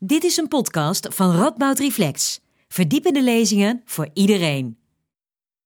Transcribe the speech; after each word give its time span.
Dit 0.00 0.24
is 0.24 0.36
een 0.36 0.48
podcast 0.48 1.14
van 1.14 1.36
Radboud 1.36 1.78
Reflex. 1.78 2.40
Verdiepende 2.68 3.22
lezingen 3.22 3.82
voor 3.84 4.08
iedereen. 4.12 4.78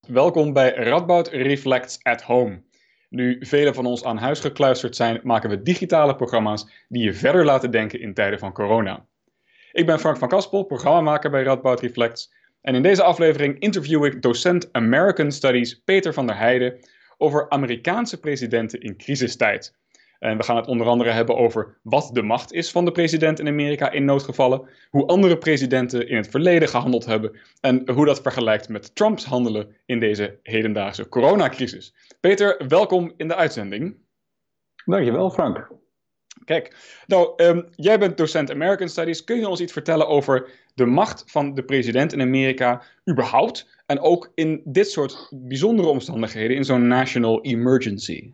Welkom 0.08 0.52
bij 0.52 0.74
Radboud 0.74 1.28
Reflects 1.28 1.98
at 2.02 2.22
Home. 2.22 2.62
Nu 3.08 3.36
velen 3.40 3.74
van 3.74 3.86
ons 3.86 4.04
aan 4.04 4.16
huis 4.16 4.40
gekluisterd 4.40 4.96
zijn, 4.96 5.20
maken 5.22 5.50
we 5.50 5.62
digitale 5.62 6.16
programma's 6.16 6.66
die 6.88 7.02
je 7.02 7.14
verder 7.14 7.44
laten 7.44 7.70
denken 7.70 8.00
in 8.00 8.14
tijden 8.14 8.38
van 8.38 8.52
corona. 8.52 9.06
Ik 9.72 9.86
ben 9.86 10.00
Frank 10.00 10.16
van 10.16 10.28
Kaspel, 10.28 10.62
programmamaker 10.62 11.30
bij 11.30 11.42
Radboud 11.42 11.80
Reflects. 11.80 12.32
En 12.60 12.74
in 12.74 12.82
deze 12.82 13.02
aflevering 13.02 13.58
interview 13.58 14.04
ik 14.04 14.22
docent 14.22 14.72
American 14.72 15.32
Studies 15.32 15.82
Peter 15.84 16.14
van 16.14 16.26
der 16.26 16.38
Heijden 16.38 16.78
over 17.18 17.50
Amerikaanse 17.50 18.20
presidenten 18.20 18.80
in 18.80 18.96
crisistijd. 18.96 19.80
En 20.22 20.36
we 20.36 20.42
gaan 20.42 20.56
het 20.56 20.66
onder 20.66 20.86
andere 20.86 21.10
hebben 21.10 21.36
over 21.36 21.76
wat 21.82 22.10
de 22.12 22.22
macht 22.22 22.52
is 22.52 22.70
van 22.70 22.84
de 22.84 22.92
president 22.92 23.38
in 23.38 23.48
Amerika 23.48 23.90
in 23.90 24.04
noodgevallen, 24.04 24.68
hoe 24.90 25.06
andere 25.06 25.38
presidenten 25.38 26.08
in 26.08 26.16
het 26.16 26.28
verleden 26.28 26.68
gehandeld 26.68 27.04
hebben 27.04 27.36
en 27.60 27.90
hoe 27.90 28.06
dat 28.06 28.20
vergelijkt 28.20 28.68
met 28.68 28.94
Trumps 28.94 29.24
handelen 29.24 29.76
in 29.86 30.00
deze 30.00 30.38
hedendaagse 30.42 31.08
coronacrisis. 31.08 31.94
Peter, 32.20 32.64
welkom 32.68 33.12
in 33.16 33.28
de 33.28 33.34
uitzending. 33.34 33.96
Dankjewel, 34.84 35.30
Frank. 35.30 35.70
Kijk, 36.44 36.76
nou, 37.06 37.32
um, 37.36 37.68
jij 37.76 37.98
bent 37.98 38.16
docent 38.16 38.50
American 38.50 38.88
Studies. 38.88 39.24
Kun 39.24 39.38
je 39.38 39.48
ons 39.48 39.60
iets 39.60 39.72
vertellen 39.72 40.08
over 40.08 40.50
de 40.74 40.86
macht 40.86 41.24
van 41.26 41.54
de 41.54 41.64
president 41.64 42.12
in 42.12 42.20
Amerika 42.20 42.82
überhaupt 43.10 43.68
en 43.86 44.00
ook 44.00 44.32
in 44.34 44.60
dit 44.64 44.90
soort 44.90 45.28
bijzondere 45.30 45.88
omstandigheden, 45.88 46.56
in 46.56 46.64
zo'n 46.64 46.86
national 46.86 47.42
emergency? 47.44 48.32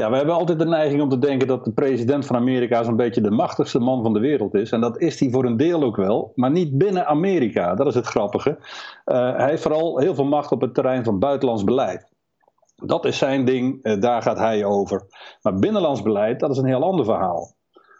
Ja, 0.00 0.10
we 0.10 0.16
hebben 0.16 0.34
altijd 0.34 0.58
de 0.58 0.66
neiging 0.66 1.02
om 1.02 1.08
te 1.08 1.18
denken 1.18 1.46
dat 1.46 1.64
de 1.64 1.72
president 1.72 2.26
van 2.26 2.36
Amerika 2.36 2.82
zo'n 2.82 2.96
beetje 2.96 3.20
de 3.20 3.30
machtigste 3.30 3.78
man 3.78 4.02
van 4.02 4.12
de 4.12 4.20
wereld 4.20 4.54
is. 4.54 4.70
En 4.70 4.80
dat 4.80 5.00
is 5.00 5.20
hij 5.20 5.30
voor 5.30 5.44
een 5.44 5.56
deel 5.56 5.82
ook 5.82 5.96
wel, 5.96 6.32
maar 6.34 6.50
niet 6.50 6.78
binnen 6.78 7.06
Amerika. 7.06 7.74
Dat 7.74 7.86
is 7.86 7.94
het 7.94 8.06
grappige. 8.06 8.50
Uh, 8.50 9.36
hij 9.36 9.48
heeft 9.48 9.62
vooral 9.62 9.98
heel 9.98 10.14
veel 10.14 10.24
macht 10.24 10.52
op 10.52 10.60
het 10.60 10.74
terrein 10.74 11.04
van 11.04 11.18
buitenlands 11.18 11.64
beleid. 11.64 12.08
Dat 12.76 13.04
is 13.04 13.18
zijn 13.18 13.44
ding, 13.44 13.78
uh, 13.82 14.00
daar 14.00 14.22
gaat 14.22 14.38
hij 14.38 14.64
over. 14.64 15.02
Maar 15.42 15.54
binnenlands 15.54 16.02
beleid, 16.02 16.40
dat 16.40 16.50
is 16.50 16.56
een 16.56 16.66
heel 16.66 16.84
ander 16.84 17.04
verhaal. 17.04 17.52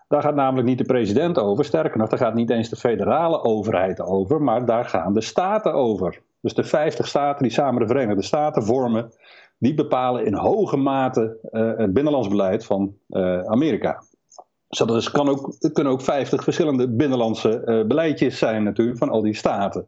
Daar 0.09 0.23
gaat 0.23 0.35
namelijk 0.35 0.69
niet 0.69 0.79
de 0.79 0.85
president 0.85 1.39
over. 1.39 1.65
Sterker 1.65 1.99
nog, 1.99 2.09
daar 2.09 2.19
gaat 2.19 2.35
niet 2.35 2.51
eens 2.51 2.69
de 2.69 2.77
federale 2.77 3.43
overheid 3.43 4.01
over, 4.01 4.43
maar 4.43 4.67
daar 4.67 4.85
gaan 4.85 5.13
de 5.13 5.21
staten 5.21 5.73
over. 5.73 6.21
Dus 6.41 6.55
de 6.55 6.65
50 6.65 7.07
staten 7.07 7.43
die 7.43 7.53
samen 7.53 7.81
de 7.81 7.87
Verenigde 7.87 8.23
Staten 8.23 8.63
vormen, 8.63 9.13
die 9.59 9.75
bepalen 9.75 10.25
in 10.25 10.35
hoge 10.35 10.77
mate 10.77 11.39
uh, 11.53 11.73
het 11.77 11.93
binnenlands 11.93 12.29
beleid 12.29 12.65
van 12.65 12.95
uh, 13.09 13.41
Amerika. 13.41 14.03
Dus 14.69 14.79
dat 14.79 14.97
is, 14.97 15.11
kan 15.11 15.29
ook, 15.29 15.55
het 15.59 15.73
kunnen 15.73 15.93
ook 15.93 16.01
50 16.01 16.43
verschillende 16.43 16.89
binnenlandse 16.89 17.63
uh, 17.65 17.87
beleidjes 17.87 18.39
zijn 18.39 18.63
natuurlijk 18.63 18.99
van 18.99 19.09
al 19.09 19.23
die 19.23 19.35
staten. 19.35 19.87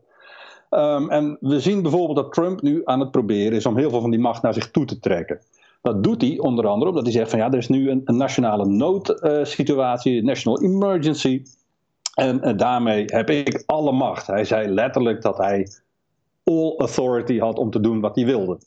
Um, 0.71 1.11
en 1.11 1.37
we 1.41 1.61
zien 1.61 1.83
bijvoorbeeld 1.83 2.17
dat 2.17 2.33
Trump 2.33 2.63
nu 2.63 2.83
aan 2.85 3.01
het 3.01 3.11
proberen 3.11 3.53
is 3.53 3.67
om 3.67 3.77
heel 3.77 3.91
veel 3.91 4.01
van 4.01 4.11
die 4.11 4.21
macht 4.21 4.43
naar 4.43 4.55
zich 4.55 4.71
toe 4.71 4.85
te 4.85 4.99
trekken. 4.99 5.41
Dat 5.83 6.05
doet 6.05 6.21
hij 6.21 6.39
onder 6.39 6.67
andere 6.67 6.91
omdat 6.91 7.05
hij 7.05 7.13
zegt 7.13 7.31
van 7.31 7.39
ja, 7.39 7.51
er 7.51 7.59
is 7.59 7.69
nu 7.69 7.91
een, 7.91 8.03
een 8.05 8.17
nationale 8.17 8.67
noodsituatie, 8.67 10.19
een 10.19 10.25
national 10.25 10.63
emergency. 10.63 11.43
En 12.15 12.57
daarmee 12.57 13.05
heb 13.07 13.31
ik 13.31 13.63
alle 13.67 13.93
macht. 13.93 14.27
Hij 14.27 14.45
zei 14.45 14.69
letterlijk 14.69 15.23
dat 15.23 15.37
hij 15.39 15.69
all 16.45 16.75
authority 16.77 17.39
had 17.39 17.59
om 17.59 17.71
te 17.71 17.81
doen 17.81 18.01
wat 18.01 18.17
hij 18.17 18.25
wilde. 18.25 18.59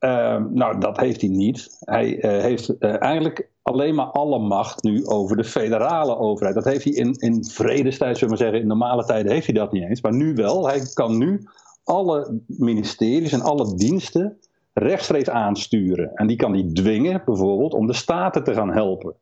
Uh, 0.00 0.44
nou, 0.50 0.78
dat 0.78 1.00
heeft 1.00 1.20
hij 1.20 1.30
niet. 1.30 1.76
Hij 1.80 2.24
uh, 2.24 2.42
heeft 2.42 2.74
uh, 2.78 3.02
eigenlijk 3.02 3.50
alleen 3.62 3.94
maar 3.94 4.06
alle 4.06 4.38
macht 4.38 4.82
nu 4.82 5.06
over 5.06 5.36
de 5.36 5.44
federale 5.44 6.16
overheid. 6.18 6.54
Dat 6.54 6.64
heeft 6.64 6.84
hij 6.84 6.92
in, 6.92 7.12
in 7.12 7.44
vredestijd, 7.44 8.18
zullen 8.18 8.34
we 8.34 8.40
zeggen, 8.40 8.60
in 8.60 8.66
normale 8.66 9.04
tijden 9.04 9.32
heeft 9.32 9.46
hij 9.46 9.54
dat 9.54 9.72
niet 9.72 9.82
eens. 9.82 10.00
Maar 10.00 10.14
nu 10.14 10.34
wel. 10.34 10.66
Hij 10.66 10.80
kan 10.94 11.18
nu 11.18 11.46
alle 11.84 12.40
ministeries 12.46 13.32
en 13.32 13.40
alle 13.40 13.74
diensten 13.74 14.38
rechtstreeks 14.72 15.30
aansturen. 15.30 16.10
En 16.14 16.26
die 16.26 16.36
kan 16.36 16.52
hij 16.52 16.70
dwingen, 16.72 17.22
bijvoorbeeld, 17.24 17.74
om 17.74 17.86
de 17.86 17.92
staten 17.92 18.44
te 18.44 18.54
gaan 18.54 18.72
helpen. 18.72 19.14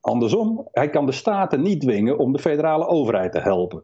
Andersom, 0.00 0.68
hij 0.72 0.90
kan 0.90 1.06
de 1.06 1.12
staten 1.12 1.62
niet 1.62 1.80
dwingen 1.80 2.18
om 2.18 2.32
de 2.32 2.38
federale 2.38 2.86
overheid 2.86 3.32
te 3.32 3.40
helpen. 3.40 3.82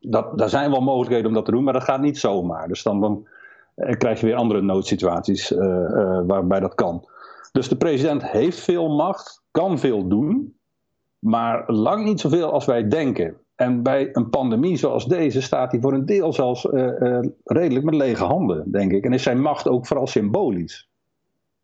Dat, 0.00 0.38
daar 0.38 0.48
zijn 0.48 0.70
wel 0.70 0.80
mogelijkheden 0.80 1.26
om 1.26 1.34
dat 1.34 1.44
te 1.44 1.50
doen, 1.50 1.64
maar 1.64 1.72
dat 1.72 1.84
gaat 1.84 2.00
niet 2.00 2.18
zomaar. 2.18 2.68
Dus 2.68 2.82
dan, 2.82 3.00
dan 3.00 3.26
krijg 3.74 4.20
je 4.20 4.26
weer 4.26 4.34
andere 4.34 4.62
noodsituaties 4.62 5.52
uh, 5.52 5.58
uh, 5.58 6.20
waarbij 6.26 6.60
dat 6.60 6.74
kan. 6.74 7.08
Dus 7.52 7.68
de 7.68 7.76
president 7.76 8.30
heeft 8.30 8.60
veel 8.60 8.88
macht, 8.88 9.42
kan 9.50 9.78
veel 9.78 10.08
doen, 10.08 10.56
maar 11.18 11.72
lang 11.72 12.04
niet 12.04 12.20
zoveel 12.20 12.52
als 12.52 12.64
wij 12.64 12.88
denken. 12.88 13.36
En 13.54 13.82
bij 13.82 14.08
een 14.12 14.30
pandemie 14.30 14.76
zoals 14.76 15.06
deze 15.06 15.42
staat 15.42 15.72
hij 15.72 15.80
voor 15.80 15.92
een 15.92 16.06
deel 16.06 16.32
zelfs 16.32 16.64
uh, 16.64 17.20
redelijk 17.44 17.84
met 17.84 17.94
lege 17.94 18.24
handen, 18.24 18.70
denk 18.70 18.92
ik. 18.92 19.04
En 19.04 19.12
is 19.12 19.22
zijn 19.22 19.40
macht 19.40 19.68
ook 19.68 19.86
vooral 19.86 20.06
symbolisch. 20.06 20.90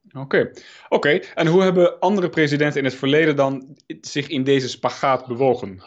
Oké, 0.08 0.18
okay. 0.18 0.40
oké. 0.40 0.58
Okay. 0.88 1.24
en 1.34 1.46
hoe 1.46 1.62
hebben 1.62 1.98
andere 1.98 2.28
presidenten 2.28 2.78
in 2.78 2.84
het 2.84 2.94
verleden 2.94 3.36
dan 3.36 3.76
zich 4.00 4.28
in 4.28 4.44
deze 4.44 4.68
spagaat 4.68 5.26
bewogen? 5.26 5.82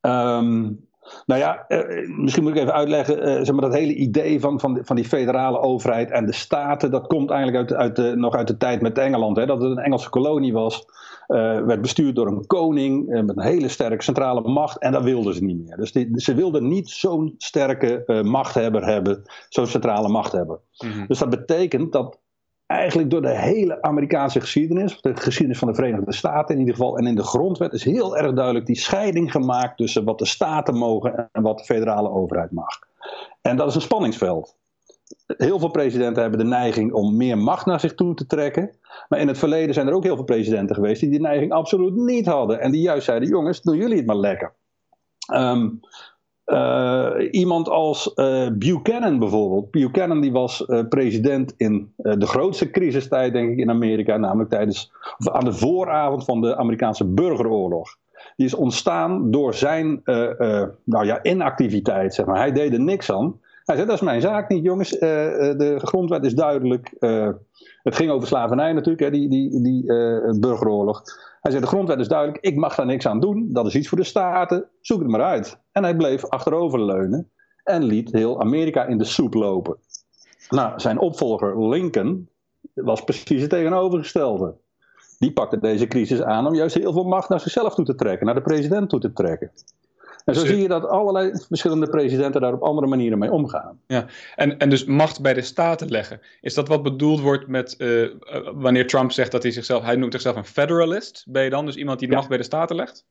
Um, 0.00 0.88
nou 1.26 1.40
ja, 1.40 1.64
eh, 1.68 2.08
misschien 2.08 2.42
moet 2.42 2.54
ik 2.54 2.60
even 2.60 2.74
uitleggen, 2.74 3.22
eh, 3.22 3.34
zeg 3.34 3.52
maar, 3.52 3.60
dat 3.60 3.74
hele 3.74 3.94
idee 3.94 4.40
van, 4.40 4.60
van, 4.60 4.78
van 4.82 4.96
die 4.96 5.04
federale 5.04 5.58
overheid 5.60 6.10
en 6.10 6.26
de 6.26 6.32
staten, 6.32 6.90
dat 6.90 7.06
komt 7.06 7.30
eigenlijk 7.30 7.70
uit, 7.70 7.80
uit 7.80 7.96
de, 7.96 8.16
nog 8.16 8.34
uit 8.34 8.46
de 8.46 8.56
tijd 8.56 8.80
met 8.80 8.98
Engeland. 8.98 9.36
Hè, 9.36 9.46
dat 9.46 9.62
het 9.62 9.70
een 9.70 9.84
Engelse 9.84 10.10
kolonie 10.10 10.52
was, 10.52 10.84
uh, 11.28 11.36
werd 11.60 11.80
bestuurd 11.80 12.14
door 12.14 12.26
een 12.26 12.46
koning 12.46 13.06
met 13.06 13.36
een 13.36 13.42
hele 13.42 13.68
sterke 13.68 14.02
centrale 14.02 14.40
macht 14.40 14.78
en 14.78 14.92
dat 14.92 15.02
wilden 15.02 15.34
ze 15.34 15.44
niet 15.44 15.64
meer. 15.64 15.76
Dus 15.76 15.92
die, 15.92 16.10
ze 16.14 16.34
wilden 16.34 16.68
niet 16.68 16.88
zo'n 16.88 17.34
sterke 17.38 18.22
machthebber 18.24 18.86
hebben, 18.86 19.22
zo'n 19.48 19.66
centrale 19.66 20.08
machthebber. 20.08 20.60
Mm 20.84 20.90
-hmm. 20.90 21.06
Dus 21.06 21.18
dat 21.18 21.30
betekent 21.30 21.92
dat 21.92 22.18
eigenlijk 22.70 23.10
door 23.10 23.22
de 23.22 23.38
hele 23.38 23.82
Amerikaanse 23.82 24.40
geschiedenis, 24.40 25.00
de 25.00 25.16
geschiedenis 25.16 25.58
van 25.58 25.68
de 25.68 25.74
Verenigde 25.74 26.12
Staten 26.12 26.54
in 26.54 26.60
ieder 26.60 26.74
geval, 26.74 26.98
en 26.98 27.06
in 27.06 27.14
de 27.14 27.22
grondwet 27.22 27.72
is 27.72 27.84
heel 27.84 28.16
erg 28.16 28.32
duidelijk 28.32 28.66
die 28.66 28.78
scheiding 28.78 29.30
gemaakt 29.30 29.76
tussen 29.76 30.04
wat 30.04 30.18
de 30.18 30.26
staten 30.26 30.74
mogen 30.74 31.28
en 31.32 31.42
wat 31.42 31.58
de 31.58 31.64
federale 31.64 32.10
overheid 32.10 32.50
mag. 32.50 32.78
En 33.42 33.56
dat 33.56 33.68
is 33.68 33.74
een 33.74 33.80
spanningsveld. 33.80 34.56
Heel 35.26 35.58
veel 35.58 35.70
presidenten 35.70 36.22
hebben 36.22 36.40
de 36.40 36.46
neiging 36.46 36.92
om 36.92 37.16
meer 37.16 37.38
macht 37.38 37.66
naar 37.66 37.80
zich 37.80 37.94
toe 37.94 38.14
te 38.14 38.26
trekken. 38.26 38.70
Maar 39.08 39.20
in 39.20 39.28
het 39.28 39.38
verleden 39.38 39.74
zijn 39.74 39.86
er 39.86 39.94
ook 39.94 40.04
heel 40.04 40.16
veel 40.16 40.24
presidenten 40.24 40.74
geweest 40.74 41.00
die 41.00 41.10
die 41.10 41.20
neiging 41.20 41.52
absoluut 41.52 41.94
niet 41.94 42.26
hadden. 42.26 42.60
En 42.60 42.70
die 42.70 42.82
juist 42.82 43.04
zeiden: 43.04 43.28
jongens, 43.28 43.62
doen 43.62 43.76
jullie 43.76 43.96
het 43.96 44.06
maar 44.06 44.16
lekker. 44.16 44.52
Um, 45.34 45.80
iemand 47.30 47.68
als 47.68 48.12
uh, 48.14 48.48
Buchanan 48.52 49.18
bijvoorbeeld. 49.18 49.70
Buchanan 49.70 50.20
die 50.20 50.32
was 50.32 50.64
uh, 50.66 50.88
president 50.88 51.54
in 51.56 51.92
de 51.96 52.26
grootste 52.26 52.70
crisistijd, 52.70 53.32
denk 53.32 53.50
ik, 53.50 53.58
in 53.58 53.70
Amerika. 53.70 54.16
Namelijk 54.16 54.50
tijdens, 54.50 54.92
aan 55.18 55.44
de 55.44 55.52
vooravond 55.52 56.24
van 56.24 56.40
de 56.40 56.56
Amerikaanse 56.56 57.04
burgeroorlog. 57.04 57.96
Die 58.36 58.46
is 58.46 58.54
ontstaan 58.54 59.30
door 59.30 59.54
zijn 59.54 60.00
nou 60.84 61.04
ja, 61.04 61.22
inactiviteit. 61.22 62.14
Zeg 62.14 62.26
maar. 62.26 62.38
Hij 62.38 62.52
deed 62.52 62.72
er 62.72 62.80
niks 62.80 63.12
aan. 63.12 63.40
Hij 63.64 63.76
zei: 63.76 63.88
Dat 63.88 63.96
is 63.96 64.04
mijn 64.04 64.20
zaak 64.20 64.48
niet, 64.48 64.64
jongens. 64.64 64.90
de 64.90 65.76
grondwet 65.78 66.24
is 66.24 66.34
duidelijk. 66.34 66.94
het 67.82 67.96
ging 67.96 68.10
over 68.10 68.28
slavernij 68.28 68.72
natuurlijk, 68.72 69.02
hè, 69.02 69.10
die, 69.10 69.28
die, 69.28 69.62
die 69.62 69.84
burgeroorlog. 70.40 71.02
Hij 71.40 71.50
zei: 71.50 71.62
De 71.62 71.68
grondwet 71.68 71.98
is 71.98 72.08
duidelijk, 72.08 72.44
ik 72.44 72.56
mag 72.56 72.74
daar 72.74 72.86
niks 72.86 73.06
aan 73.06 73.20
doen. 73.20 73.48
Dat 73.52 73.66
is 73.66 73.74
iets 73.74 73.88
voor 73.88 73.98
de 73.98 74.04
staten, 74.04 74.68
zoek 74.80 74.98
het 74.98 75.08
maar 75.08 75.22
uit. 75.22 75.58
En 75.72 75.82
hij 75.82 75.96
bleef 75.96 76.24
achteroverleunen 76.24 77.30
en 77.64 77.82
liet 77.82 78.12
heel 78.12 78.40
Amerika 78.40 78.84
in 78.84 78.98
de 78.98 79.04
soep 79.04 79.34
lopen. 79.34 79.76
Nou, 80.48 80.80
zijn 80.80 80.98
opvolger 80.98 81.68
Lincoln 81.68 82.28
was 82.74 83.04
precies 83.04 83.40
het 83.40 83.50
tegenovergestelde. 83.50 84.54
Die 85.18 85.32
pakte 85.32 85.60
deze 85.60 85.86
crisis 85.86 86.22
aan 86.22 86.46
om 86.46 86.54
juist 86.54 86.74
heel 86.74 86.92
veel 86.92 87.04
macht 87.04 87.28
naar 87.28 87.40
zichzelf 87.40 87.74
toe 87.74 87.84
te 87.84 87.94
trekken, 87.94 88.26
naar 88.26 88.34
de 88.34 88.42
president 88.42 88.88
toe 88.88 89.00
te 89.00 89.12
trekken. 89.12 89.50
En 90.24 90.34
zo 90.34 90.46
zie 90.46 90.62
je 90.62 90.68
dat 90.68 90.88
allerlei 90.88 91.32
verschillende 91.48 91.90
presidenten 91.90 92.40
daar 92.40 92.52
op 92.52 92.62
andere 92.62 92.86
manieren 92.86 93.18
mee 93.18 93.32
omgaan. 93.32 93.80
Ja, 93.86 94.06
en, 94.36 94.58
en 94.58 94.70
dus 94.70 94.84
macht 94.84 95.20
bij 95.20 95.34
de 95.34 95.42
staten 95.42 95.88
leggen. 95.88 96.20
Is 96.40 96.54
dat 96.54 96.68
wat 96.68 96.82
bedoeld 96.82 97.20
wordt 97.20 97.46
met 97.46 97.74
uh, 97.78 98.08
wanneer 98.54 98.86
Trump 98.86 99.12
zegt 99.12 99.32
dat 99.32 99.42
hij 99.42 99.52
zichzelf, 99.52 99.84
hij 99.84 99.96
noemt 99.96 100.12
zichzelf 100.12 100.36
een 100.36 100.44
federalist? 100.44 101.24
Ben 101.28 101.44
je 101.44 101.50
dan 101.50 101.66
dus 101.66 101.76
iemand 101.76 101.98
die 101.98 102.08
de 102.08 102.14
ja. 102.14 102.18
macht 102.18 102.30
bij 102.30 102.38
de 102.38 102.44
staten 102.44 102.76
legt? 102.76 103.06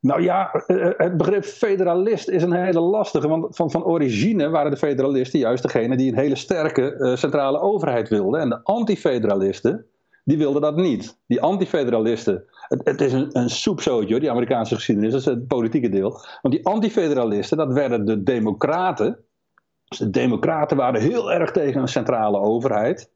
Nou 0.00 0.22
ja, 0.22 0.50
het 0.96 1.16
begrip 1.16 1.44
federalist 1.44 2.28
is 2.28 2.42
een 2.42 2.52
hele 2.52 2.80
lastige. 2.80 3.28
Want 3.28 3.56
van, 3.56 3.70
van 3.70 3.84
origine 3.84 4.48
waren 4.48 4.70
de 4.70 4.76
federalisten 4.76 5.38
juist 5.38 5.62
degene 5.62 5.96
die 5.96 6.12
een 6.12 6.18
hele 6.18 6.36
sterke 6.36 6.94
uh, 6.98 7.16
centrale 7.16 7.60
overheid 7.60 8.08
wilden. 8.08 8.40
En 8.40 8.48
de 8.48 8.60
antifederalisten, 8.62 9.86
die 10.24 10.38
wilden 10.38 10.62
dat 10.62 10.76
niet. 10.76 11.18
Die 11.26 11.40
antifederalisten, 11.40 12.44
het, 12.68 12.80
het 12.84 13.00
is 13.00 13.12
een, 13.12 13.28
een 13.32 13.50
soepzootje, 13.50 14.20
die 14.20 14.30
Amerikaanse 14.30 14.74
geschiedenis, 14.74 15.12
dat 15.12 15.20
is 15.20 15.26
het 15.26 15.46
politieke 15.46 15.88
deel. 15.88 16.10
Want 16.42 16.54
die 16.54 16.66
antifederalisten, 16.66 17.56
dat 17.56 17.72
werden 17.72 18.04
de 18.04 18.22
democraten. 18.22 19.18
Dus 19.88 19.98
de 19.98 20.10
democraten 20.10 20.76
waren 20.76 21.00
heel 21.00 21.32
erg 21.32 21.50
tegen 21.50 21.80
een 21.80 21.88
centrale 21.88 22.38
overheid. 22.38 23.10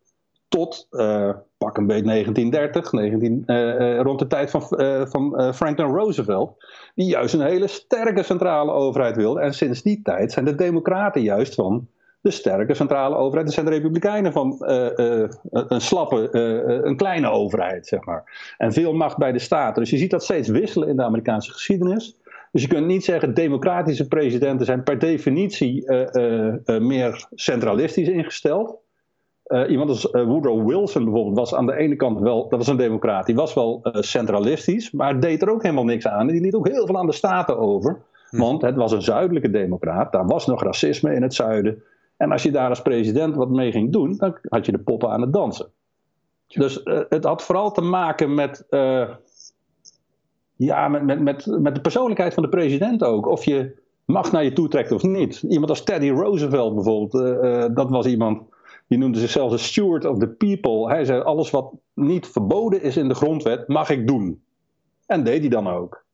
Tot 0.49 0.87
uh, 0.91 1.31
pak 1.59 1.77
een 1.77 1.87
beetje 1.87 2.05
1930, 2.05 2.93
19, 2.93 4.03
rond 4.03 4.19
de 4.19 4.27
tijd 4.27 4.51
van, 4.51 4.63
van 5.09 5.55
Franklin 5.55 5.87
Roosevelt, 5.87 6.65
die 6.95 7.07
juist 7.07 7.35
een 7.35 7.41
hele 7.41 7.67
sterke 7.67 8.23
centrale 8.23 8.73
overheid 8.73 9.17
wilde. 9.17 9.41
En 9.41 9.55
sinds 9.55 9.83
die 9.83 10.03
tijd 10.03 10.33
zijn 10.33 10.45
de 10.45 10.55
Democraten 10.55 11.23
juist 11.23 11.55
van 11.55 11.89
de 12.27 12.33
sterke 12.33 12.75
centrale 12.75 13.17
overheid. 13.17 13.47
Er 13.47 13.55
zijn 13.55 13.67
de 13.67 13.73
Republikeinen 13.73 14.33
van 14.33 14.57
een 15.51 15.81
slappe, 15.81 16.29
een 16.85 16.97
kleine 16.97 17.31
overheid, 17.31 17.87
zeg 17.87 18.05
maar. 18.05 18.55
En 18.59 18.73
veel 18.73 18.93
macht 18.93 19.17
bij 19.17 19.33
de 19.33 19.39
staten. 19.39 19.83
Dus 19.83 19.91
je 19.91 19.97
ziet 19.97 20.11
dat 20.11 20.25
steeds 20.25 20.49
wisselen 20.49 20.89
in 20.89 20.97
de 20.97 21.03
Amerikaanse 21.03 21.53
geschiedenis. 21.53 22.17
Dus 22.53 22.63
je 22.63 22.69
kunt 22.69 22.87
niet 22.87 23.05
zeggen, 23.05 23.35
democratische 23.35 24.09
presidenten 24.09 24.67
zijn 24.67 24.83
per 24.83 24.99
definitie 24.99 25.93
meer 26.81 27.27
centralistisch 27.35 28.09
ingesteld. 28.09 28.79
Iemand 29.69 29.91
als 29.91 30.09
Woodrow 30.13 30.69
Wilson 30.69 31.05
bijvoorbeeld 31.05 31.37
was 31.37 31.55
aan 31.55 31.67
de 31.67 31.77
ene 31.77 31.97
kant 31.97 32.21
wel, 32.21 32.49
dat 32.49 32.59
was 32.59 32.69
een 32.69 32.77
democraat, 32.77 33.27
die 33.27 33.35
was 33.35 33.55
wel 33.55 33.81
centralistisch, 33.93 34.91
maar 34.91 35.21
deed 35.21 35.43
er 35.43 35.51
ook 35.51 35.63
helemaal 35.63 35.85
niks 35.85 36.07
aan. 36.07 36.21
En 36.21 36.33
die 36.33 36.41
liet 36.41 36.55
ook 36.55 36.69
heel 36.69 36.87
veel 36.87 36.99
aan 36.99 37.07
de 37.07 37.13
staten 37.13 37.59
over, 37.59 37.99
hm. 38.31 38.39
want 38.39 38.63
het 38.63 38.77
was 38.77 38.93
een 38.93 39.03
zuidelijke 39.03 39.51
democraat, 39.51 40.13
daar 40.13 40.27
was 40.27 40.47
nog 40.47 40.63
racisme 40.63 41.15
in 41.15 41.23
het 41.23 41.35
zuiden. 41.35 41.83
En 42.17 42.33
als 42.33 42.43
je 42.43 42.51
daar 42.51 42.69
als 42.69 42.83
president 42.83 43.35
wat 43.35 43.51
mee 43.51 43.73
ging 43.73 43.93
doen, 43.93 44.17
dan 44.17 44.39
had 44.43 44.67
je 44.67 44.73
de 44.73 44.79
poppen 44.79 45.11
aan 45.11 45.21
het 45.21 45.33
dansen. 45.33 45.71
Dus 46.47 46.81
het 47.09 47.25
had 47.25 47.43
vooral 47.43 47.73
te 47.73 47.81
maken 47.81 48.35
met, 48.35 48.67
ja, 50.57 50.89
met, 50.89 51.05
met, 51.05 51.21
met, 51.21 51.47
met 51.47 51.75
de 51.75 51.81
persoonlijkheid 51.81 52.35
van 52.35 52.43
de 52.43 52.49
president 52.49 53.05
ook. 53.05 53.27
Of 53.27 53.45
je 53.45 53.83
macht 54.05 54.33
naar 54.33 54.45
je 54.45 54.53
toe 54.53 54.69
trekt 54.69 54.93
of 54.93 55.03
niet. 55.03 55.43
Iemand 55.43 55.71
als 55.71 55.85
Teddy 55.85 56.09
Roosevelt 56.09 56.75
bijvoorbeeld, 56.75 57.13
dat 57.77 57.91
was 57.91 58.07
iemand 58.07 58.43
die 58.89 58.99
noemde 58.99 59.19
zichzelf 59.19 59.51
de 59.51 59.59
steward 59.59 60.05
of 60.05 60.19
the 60.19 60.29
people. 60.29 60.89
Hij 60.89 61.05
zei: 61.05 61.23
alles 61.23 61.51
wat 61.51 61.73
niet 61.95 62.27
verboden 62.27 62.83
is 62.83 62.97
in 62.97 63.09
de 63.09 63.15
grondwet, 63.15 63.69
mag 63.69 63.91
ik 63.91 64.07
doen. 64.07 64.43
En 65.07 65.25
deed 65.25 65.41
hij 65.41 65.49
dan 65.49 65.69
ook. 65.69 66.05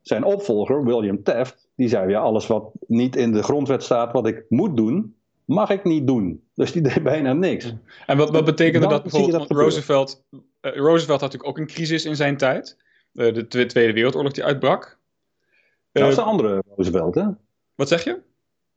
Zijn 0.00 0.24
opvolger, 0.24 0.84
William 0.84 1.22
Taft, 1.22 1.68
die 1.76 1.88
zei: 1.88 2.10
ja, 2.10 2.20
alles 2.20 2.46
wat 2.46 2.70
niet 2.86 3.16
in 3.16 3.32
de 3.32 3.42
grondwet 3.42 3.82
staat, 3.82 4.12
wat 4.12 4.26
ik 4.26 4.44
moet 4.48 4.76
doen, 4.76 5.14
mag 5.46 5.70
ik 5.70 5.84
niet 5.84 6.06
doen. 6.06 6.44
Dus 6.54 6.72
die 6.72 6.82
deed 6.88 7.02
bijna 7.02 7.32
niks. 7.32 7.74
En 8.06 8.16
wat, 8.16 8.30
wat 8.30 8.44
betekende 8.44 8.86
dat 8.86 9.02
bijvoorbeeld? 9.02 9.48
Dat 9.48 9.58
Roosevelt, 9.58 10.24
uh, 10.30 10.40
Roosevelt 10.60 11.20
had 11.20 11.32
natuurlijk 11.32 11.48
ook 11.48 11.58
een 11.58 11.74
crisis 11.74 12.04
in 12.04 12.16
zijn 12.16 12.36
tijd. 12.36 12.76
Uh, 13.12 13.34
de 13.34 13.66
Tweede 13.66 13.92
Wereldoorlog 13.92 14.32
die 14.32 14.44
uitbrak. 14.44 14.98
dat 15.92 16.08
is 16.08 16.14
de 16.14 16.20
eh, 16.20 16.26
andere 16.26 16.62
Roosevelt, 16.76 17.14
hè? 17.14 17.24
Wat 17.74 17.88
zeg 17.88 18.04
je? 18.04 18.20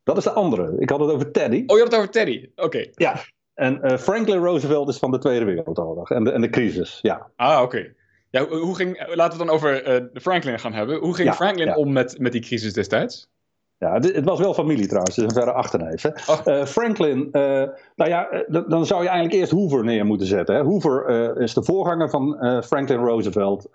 Dat 0.04 0.18
is 0.18 0.24
de 0.24 0.32
andere. 0.32 0.76
Ik 0.80 0.90
had 0.90 1.00
het 1.00 1.10
over 1.10 1.32
Teddy. 1.32 1.64
Oh, 1.68 1.78
je 1.78 1.84
had 1.84 1.92
het 1.92 1.96
over 1.96 2.10
Teddy. 2.10 2.50
Oké. 2.56 2.86
Ja, 2.94 3.22
en 3.54 4.00
Franklin 4.00 4.38
Roosevelt 4.38 4.90
is 4.90 4.98
van 4.98 5.12
de 5.12 5.18
Tweede 5.18 5.46
Wereldoorlog 5.46 6.12
en 6.12 6.24
de, 6.24 6.32
en 6.32 6.42
de 6.42 6.50
crisis, 6.50 7.00
ja. 7.02 7.30
Ah, 7.36 7.62
oké. 7.62 7.94
Ja, 8.30 8.48
hoe 8.48 8.76
ging, 8.76 8.98
laten 8.98 9.16
we 9.16 9.22
het 9.22 9.38
dan 9.38 9.50
over 9.50 10.10
Franklin 10.14 10.60
gaan 10.60 10.74
hebben. 10.74 11.00
Hoe 11.00 11.16
ging 11.16 11.34
Franklin 11.34 11.76
om 11.76 11.92
met, 11.92 12.20
met 12.20 12.32
die 12.32 12.42
crisis 12.42 12.74
destijds? 12.74 13.30
Ja, 13.80 13.94
het, 13.94 14.16
het, 14.16 14.26
was 14.26 14.40
wel 14.40 14.54
familie 14.54 14.88
trouwens, 14.88 15.16
dus 15.16 15.24
een 15.24 15.32
verre 15.32 15.52
achterneef. 15.52 16.02
Hè. 16.02 16.10
Oh. 16.10 16.40
Uh, 16.46 16.66
Franklin, 16.66 17.30
nou 17.32 18.10
ja, 18.10 18.44
dan 18.68 18.86
zou 18.86 19.04
je 19.04 19.10
eigenlijk 19.10 19.40
eerst 19.40 19.52
Hoover 19.52 19.84
neer 19.84 20.06
moeten 20.06 20.28
zetten. 20.28 20.56
Hè. 20.56 20.62
Hoover 20.62 21.38
is 21.38 21.54
de 21.54 21.64
voorganger 21.64 22.10
van 22.10 22.38
Franklin 22.64 22.98
Roosevelt. 22.98 23.70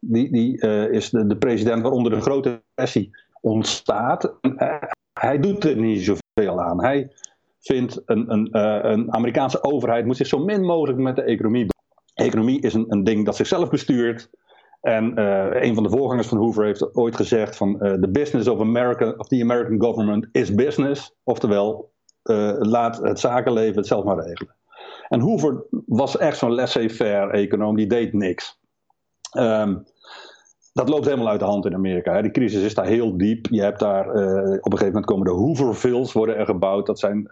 die 0.00 0.32
die 0.32 0.60
is 0.90 1.10
de, 1.10 1.26
de, 1.26 1.36
president 1.36 1.82
waaronder 1.82 2.12
de 2.12 2.20
grote 2.20 2.62
recessie 2.74 3.10
ontstaat. 3.40 4.34
hij 5.12 5.38
doet 5.38 5.64
er 5.64 5.76
niet 5.76 6.02
zoveel 6.02 6.60
aan. 6.60 6.82
Hij 6.82 7.10
vindt 7.60 8.02
een, 8.04 8.32
een, 8.32 8.48
een 8.90 9.12
Amerikaanse 9.12 9.62
overheid 9.62 10.06
moet 10.06 10.16
zich 10.16 10.26
zo 10.26 10.38
min 10.38 10.64
mogelijk 10.64 10.98
met 10.98 11.16
de 11.16 11.22
economie 11.22 11.66
Economie 12.16 12.60
is 12.60 12.74
een, 12.74 12.86
een 12.88 13.04
ding 13.04 13.24
dat 13.24 13.36
zichzelf 13.36 13.70
bestuurt. 13.70 14.30
En 14.86 15.18
uh, 15.18 15.46
een 15.50 15.74
van 15.74 15.82
de 15.82 15.90
voorgangers 15.90 16.28
van 16.28 16.38
Hoover 16.38 16.64
heeft 16.64 16.94
ooit 16.94 17.16
gezegd 17.16 17.56
van 17.56 17.68
uh, 17.80 17.92
the 17.92 18.08
business 18.08 18.48
of, 18.48 18.60
America, 18.60 19.14
of 19.16 19.28
the 19.28 19.42
American 19.42 19.80
government 19.80 20.28
is 20.32 20.54
business. 20.54 21.16
Oftewel, 21.24 21.92
laat 22.58 22.98
het 23.02 23.20
zakenleven 23.20 23.76
het 23.76 23.86
zelf 23.86 24.04
maar 24.04 24.24
regelen. 24.24 24.54
En 25.08 25.20
Hoover 25.20 25.64
was 25.86 26.16
echt 26.16 26.38
zo'n 26.38 26.54
laissez-faire 26.54 27.32
econoom, 27.32 27.76
die 27.76 27.86
deed 27.86 28.12
niks. 28.12 28.58
Um, 29.38 29.84
dat 30.72 30.88
loopt 30.88 31.04
helemaal 31.04 31.28
uit 31.28 31.40
de 31.40 31.46
hand 31.46 31.66
in 31.66 31.74
Amerika. 31.74 32.14
Hè. 32.14 32.22
Die 32.22 32.30
crisis 32.30 32.62
is 32.62 32.74
daar 32.74 32.86
heel 32.86 33.16
diep. 33.16 33.46
Je 33.50 33.62
hebt 33.62 33.78
daar, 33.78 34.08
op 34.08 34.14
een 34.72 34.78
gegeven 34.78 34.86
moment 34.86 35.04
komen 35.04 35.26
de 35.26 35.32
Hoovervilles 35.32 36.12
worden 36.12 36.36
er 36.36 36.46
gebouwd. 36.46 36.86
Dat 36.86 36.98
zijn 36.98 37.28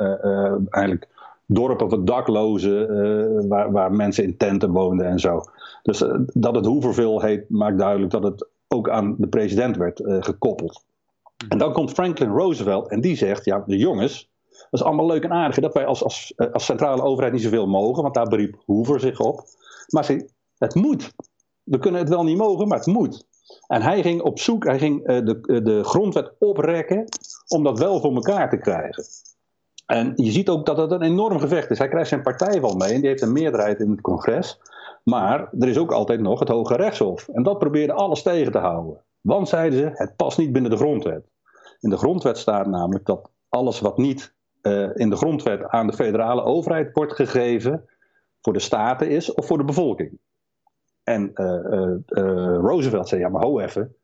eigenlijk 0.69 1.09
dorpen 1.47 1.91
van 1.91 2.05
daklozen, 2.05 3.49
waar, 3.49 3.73
waar, 3.73 3.93
mensen 3.93 4.25
in 4.25 4.37
tenten 4.37 4.71
woonden 4.73 5.07
en 5.07 5.19
zo. 5.19 5.41
Dus 5.83 6.05
dat 6.33 6.55
het 6.55 6.67
Hooverville 6.67 7.27
heet, 7.27 7.51
maakt 7.51 7.79
duidelijk 7.79 8.11
dat 8.11 8.23
het 8.23 8.49
ook 8.69 8.89
aan 8.89 9.15
de 9.19 9.29
president 9.29 9.77
werd 9.77 10.01
gekoppeld. 10.05 10.85
En 11.49 11.59
dan 11.59 11.73
komt 11.73 11.93
Franklin 11.93 12.31
Roosevelt 12.31 12.89
en 12.89 13.01
die 13.01 13.17
zegt, 13.17 13.45
ja, 13.45 13.65
de 13.67 13.77
jongens, 13.77 14.31
dat 14.51 14.81
is 14.81 14.83
allemaal 14.83 15.07
leuk 15.07 15.25
en 15.25 15.33
aardig 15.33 15.59
dat 15.59 15.75
wij 15.75 15.87
als, 15.87 16.05
als, 16.05 16.33
als 16.53 16.65
centrale 16.65 17.03
overheid 17.03 17.33
niet 17.33 17.43
zoveel 17.43 17.67
mogen, 17.67 18.03
want 18.03 18.15
daar 18.15 18.29
beriep 18.29 18.63
Hoover 18.67 19.01
zich 19.01 19.21
op. 19.21 19.45
Maar 19.89 20.17
het 20.59 20.75
moet. 20.75 21.13
We 21.63 21.79
kunnen 21.79 22.01
het 22.01 22.09
wel 22.09 22.25
niet 22.25 22.37
mogen, 22.37 22.69
maar 22.69 22.79
het 22.79 22.87
moet. 22.87 23.27
En 23.67 23.83
hij 23.83 24.03
ging 24.03 24.23
op 24.23 24.39
zoek, 24.39 24.65
hij 24.65 24.79
ging 24.79 25.07
de, 25.07 25.61
de 25.63 25.85
grondwet 25.85 26.33
oprekken 26.39 27.05
om 27.49 27.65
dat 27.65 27.79
wel 27.79 28.01
voor 28.01 28.15
elkaar 28.15 28.51
te 28.51 28.59
krijgen. 28.59 29.05
En 29.95 30.13
je 30.17 30.31
ziet 30.31 30.49
ook 30.49 30.67
dat 30.67 30.77
het 30.77 30.91
een 30.91 31.03
enorm 31.03 31.39
gevecht 31.39 31.71
is. 31.71 31.79
Hij 31.79 31.89
krijgt 31.89 32.09
zijn 32.09 32.23
partij 32.23 32.61
wel 32.61 32.75
mee 32.75 32.93
en 32.93 33.01
die 33.01 33.09
heeft 33.09 33.23
een 33.23 33.33
meerderheid 33.33 33.81
in 33.81 33.91
het 33.91 34.01
congres. 34.01 34.61
Maar 35.03 35.49
er 35.59 35.69
is 35.69 35.79
ook 35.79 35.93
altijd 35.93 36.21
nog 36.21 36.39
het 36.39 36.49
Hoge 36.49 36.77
Rechtshof. 36.77 37.29
En 37.29 37.43
dat 37.43 37.59
probeerde 37.59 37.93
alles 37.93 38.23
tegen 38.23 38.53
te 38.53 38.59
houden. 38.59 39.01
Want 39.21 39.49
zeiden 39.49 39.79
ze, 39.79 39.91
het 39.93 40.17
past 40.17 40.39
niet 40.39 40.53
binnen 40.53 40.71
de 40.71 40.77
grondwet. 40.77 41.27
In 41.81 41.91
de 41.91 41.97
grondwet 41.97 42.39
staat 42.39 42.67
namelijk 42.67 43.07
dat 43.07 43.31
alles 43.49 43.81
wat 43.81 43.99
niet 43.99 44.35
uh, 44.63 44.91
in 44.95 45.11
de 45.11 45.17
grondwet 45.17 45.69
aan 45.69 45.87
de 45.87 45.93
federale 45.93 46.43
overheid 46.43 46.93
wordt 46.93 47.13
gegeven, 47.13 47.89
voor 48.41 48.53
de 48.53 48.59
staten 48.59 49.09
is 49.09 49.35
of 49.35 49.47
voor 49.47 49.59
de 49.59 49.65
bevolking. 49.65 50.19
En 51.03 51.31
uh, 51.35 52.57
Roosevelt 52.57 53.09
zei, 53.09 53.21
ja 53.21 53.29
maar 53.29 53.45
ho 53.45 53.59
even, 53.59 53.95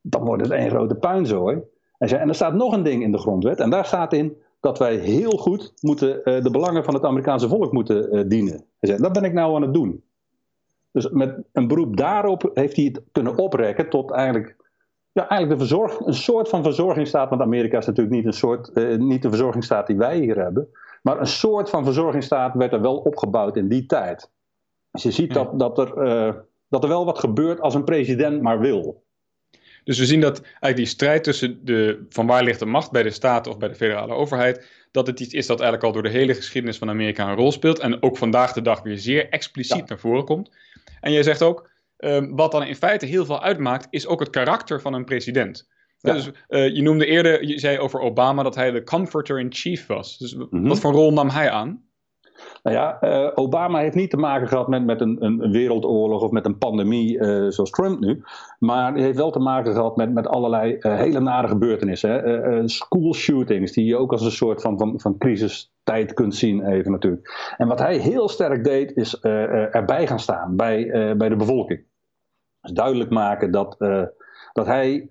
dan 0.00 0.24
wordt 0.24 0.42
het 0.42 0.50
één 0.50 0.70
grote 0.70 0.94
puinzooi. 0.94 1.60
En, 1.98 2.08
zei, 2.08 2.20
en 2.20 2.28
er 2.28 2.34
staat 2.34 2.54
nog 2.54 2.72
een 2.72 2.82
ding 2.82 3.02
in 3.02 3.12
de 3.12 3.18
grondwet 3.18 3.60
en 3.60 3.70
daar 3.70 3.86
staat 3.86 4.12
in 4.12 4.36
dat 4.60 4.78
wij 4.78 4.96
heel 4.96 5.30
goed 5.30 5.72
moeten, 5.80 6.42
de 6.42 6.50
belangen 6.50 6.84
van 6.84 6.94
het 6.94 7.04
Amerikaanse 7.04 7.48
volk 7.48 7.72
moeten 7.72 8.28
dienen. 8.28 8.64
Hij 8.78 8.88
zei, 8.90 9.02
dat 9.02 9.12
ben 9.12 9.24
ik 9.24 9.32
nou 9.32 9.54
aan 9.54 9.62
het 9.62 9.74
doen. 9.74 10.02
Dus 10.92 11.08
met 11.08 11.36
een 11.52 11.68
beroep 11.68 11.96
daarop 11.96 12.50
heeft 12.54 12.76
hij 12.76 12.84
het 12.84 13.02
kunnen 13.12 13.36
oprekken 13.36 13.88
tot 13.88 14.10
eigenlijk, 14.10 14.56
ja, 15.12 15.28
eigenlijk 15.28 15.60
de 15.60 15.66
verzorg, 15.66 16.00
een 16.00 16.14
soort 16.14 16.48
van 16.48 16.62
verzorgingsstaat. 16.62 17.30
Want 17.30 17.42
Amerika 17.42 17.78
is 17.78 17.86
natuurlijk 17.86 18.16
niet, 18.16 18.26
een 18.26 18.32
soort, 18.32 18.70
uh, 18.74 18.98
niet 18.98 19.22
de 19.22 19.28
verzorgingsstaat 19.28 19.86
die 19.86 19.96
wij 19.96 20.18
hier 20.18 20.36
hebben. 20.36 20.68
Maar 21.02 21.20
een 21.20 21.26
soort 21.26 21.70
van 21.70 21.84
verzorgingsstaat 21.84 22.54
werd 22.54 22.72
er 22.72 22.80
wel 22.80 22.96
opgebouwd 22.96 23.56
in 23.56 23.68
die 23.68 23.86
tijd. 23.86 24.30
Dus 24.90 25.02
je 25.02 25.10
ziet 25.10 25.34
dat, 25.34 25.58
dat 25.58 25.78
er 25.78 26.48
dat 26.70 26.82
er 26.82 26.88
wel 26.88 27.04
wat 27.04 27.18
gebeurt 27.18 27.60
als 27.60 27.74
een 27.74 27.84
president 27.84 28.42
maar 28.42 28.60
wil. 28.60 29.02
Dus 29.90 29.98
we 29.98 30.06
zien 30.06 30.20
dat 30.20 30.40
eigenlijk 30.42 30.76
die 30.76 30.86
strijd 30.86 31.24
tussen 31.24 31.64
de, 31.64 32.06
van 32.08 32.26
waar 32.26 32.42
ligt 32.42 32.58
de 32.58 32.66
macht 32.66 32.90
bij 32.90 33.02
de 33.02 33.10
staat 33.10 33.46
of 33.46 33.58
bij 33.58 33.68
de 33.68 33.74
federale 33.74 34.14
overheid, 34.14 34.66
dat 34.90 35.06
het 35.06 35.20
iets 35.20 35.34
is 35.34 35.46
dat 35.46 35.60
eigenlijk 35.60 35.88
al 35.88 35.92
door 35.92 36.10
de 36.10 36.18
hele 36.18 36.34
geschiedenis 36.34 36.78
van 36.78 36.88
Amerika 36.88 37.28
een 37.28 37.36
rol 37.36 37.52
speelt 37.52 37.78
en 37.78 38.02
ook 38.02 38.16
vandaag 38.16 38.52
de 38.52 38.62
dag 38.62 38.82
weer 38.82 38.98
zeer 38.98 39.28
expliciet 39.28 39.88
naar 39.88 39.98
voren 39.98 40.24
komt. 40.24 40.50
En 41.00 41.12
jij 41.12 41.22
zegt 41.22 41.42
ook, 41.42 41.70
um, 41.98 42.36
wat 42.36 42.52
dan 42.52 42.62
in 42.62 42.76
feite 42.76 43.06
heel 43.06 43.24
veel 43.24 43.42
uitmaakt, 43.42 43.86
is 43.90 44.06
ook 44.06 44.20
het 44.20 44.30
karakter 44.30 44.80
van 44.80 44.94
een 44.94 45.04
president. 45.04 45.68
Ja. 45.98 46.12
Dus 46.12 46.30
uh, 46.48 46.74
je 46.74 46.82
noemde 46.82 47.06
eerder, 47.06 47.44
je 47.44 47.58
zei 47.58 47.78
over 47.78 48.00
Obama 48.00 48.42
dat 48.42 48.54
hij 48.54 48.70
de 48.70 48.82
comforter 48.82 49.40
in 49.40 49.52
chief 49.52 49.86
was. 49.86 50.18
Dus 50.18 50.34
mm 50.34 50.46
-hmm. 50.50 50.68
wat 50.68 50.80
voor 50.80 50.92
rol 50.92 51.12
nam 51.12 51.28
hij 51.28 51.50
aan? 51.50 51.82
Nou 52.62 52.76
ja, 52.76 52.98
uh, 53.00 53.30
Obama 53.34 53.78
heeft 53.78 53.94
niet 53.94 54.10
te 54.10 54.16
maken 54.16 54.48
gehad 54.48 54.68
met, 54.68 54.84
met 54.84 55.00
een, 55.00 55.16
een 55.24 55.50
wereldoorlog 55.50 56.22
of 56.22 56.30
met 56.30 56.46
een 56.46 56.58
pandemie 56.58 57.18
uh, 57.18 57.46
zoals 57.48 57.70
Trump 57.70 58.00
nu. 58.00 58.22
Maar 58.58 58.92
hij 58.92 59.02
heeft 59.02 59.16
wel 59.16 59.30
te 59.30 59.38
maken 59.38 59.72
gehad 59.72 59.96
met, 59.96 60.12
met 60.12 60.26
allerlei 60.26 60.76
uh, 60.80 60.96
hele 60.96 61.20
nare 61.20 61.48
gebeurtenissen. 61.48 62.68
school 62.68 63.14
shootings, 63.14 63.72
die 63.72 63.84
je 63.84 63.96
ook 63.96 64.12
als 64.12 64.24
een 64.24 64.30
soort 64.30 64.62
van, 64.62 64.78
van, 64.78 65.00
van 65.00 65.18
crisistijd 65.18 66.14
kunt 66.14 66.34
zien, 66.34 66.66
even 66.66 66.90
natuurlijk. 66.90 67.54
En 67.56 67.68
wat 67.68 67.78
hij 67.78 67.96
heel 67.96 68.28
sterk 68.28 68.64
deed, 68.64 68.96
is 68.96 69.20
erbij 69.20 70.06
gaan 70.06 70.20
staan 70.20 70.56
bij, 70.56 71.14
bij 71.16 71.28
de 71.28 71.36
bevolking. 71.36 71.84
Dus 72.60 72.72
duidelijk 72.72 73.10
maken 73.10 73.50
dat, 73.50 73.76
dat 74.52 74.66
hij, 74.66 75.06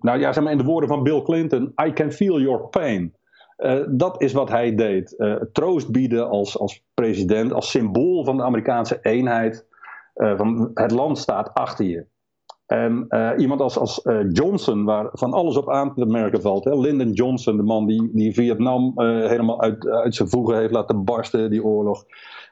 nou 0.00 0.18
ja, 0.18 0.32
zeg 0.32 0.42
maar 0.42 0.52
in 0.52 0.58
de 0.58 0.64
woorden 0.64 0.88
van 0.88 1.02
Bill 1.02 1.22
Clinton, 1.22 1.72
I 1.86 1.92
can 1.92 2.12
feel 2.12 2.40
your 2.40 2.68
pain. 2.68 3.14
Uh, 3.58 3.80
dat 3.88 4.22
is 4.22 4.32
wat 4.32 4.48
hij 4.48 4.74
deed. 4.74 5.14
Uh, 5.18 5.34
troost 5.52 5.92
bieden 5.92 6.28
als, 6.28 6.58
als 6.58 6.84
president, 6.94 7.52
als 7.52 7.70
symbool 7.70 8.24
van 8.24 8.36
de 8.36 8.42
Amerikaanse 8.42 8.98
eenheid. 9.02 9.66
Uh, 10.14 10.36
van 10.36 10.70
het 10.74 10.90
land 10.90 11.18
staat 11.18 11.54
achter 11.54 11.84
je. 11.84 12.06
En 12.66 13.08
iemand 13.36 13.60
als, 13.60 13.78
als 13.78 14.00
Johnson, 14.32 14.84
waar 14.84 15.08
van 15.12 15.32
alles 15.32 15.56
op 15.56 15.70
aan 15.70 15.94
te 15.94 16.06
merken 16.06 16.40
valt. 16.40 16.64
Hè? 16.64 16.76
Lyndon 16.76 17.12
Johnson, 17.12 17.56
de 17.56 17.62
man 17.62 17.86
die, 17.86 18.10
die 18.12 18.34
Vietnam 18.34 18.92
helemaal 19.00 19.60
uit, 19.60 19.86
uit 19.86 20.14
zijn 20.14 20.28
voegen 20.28 20.56
heeft 20.56 20.72
laten 20.72 21.04
barsten, 21.04 21.50
die 21.50 21.64
oorlog. 21.64 22.04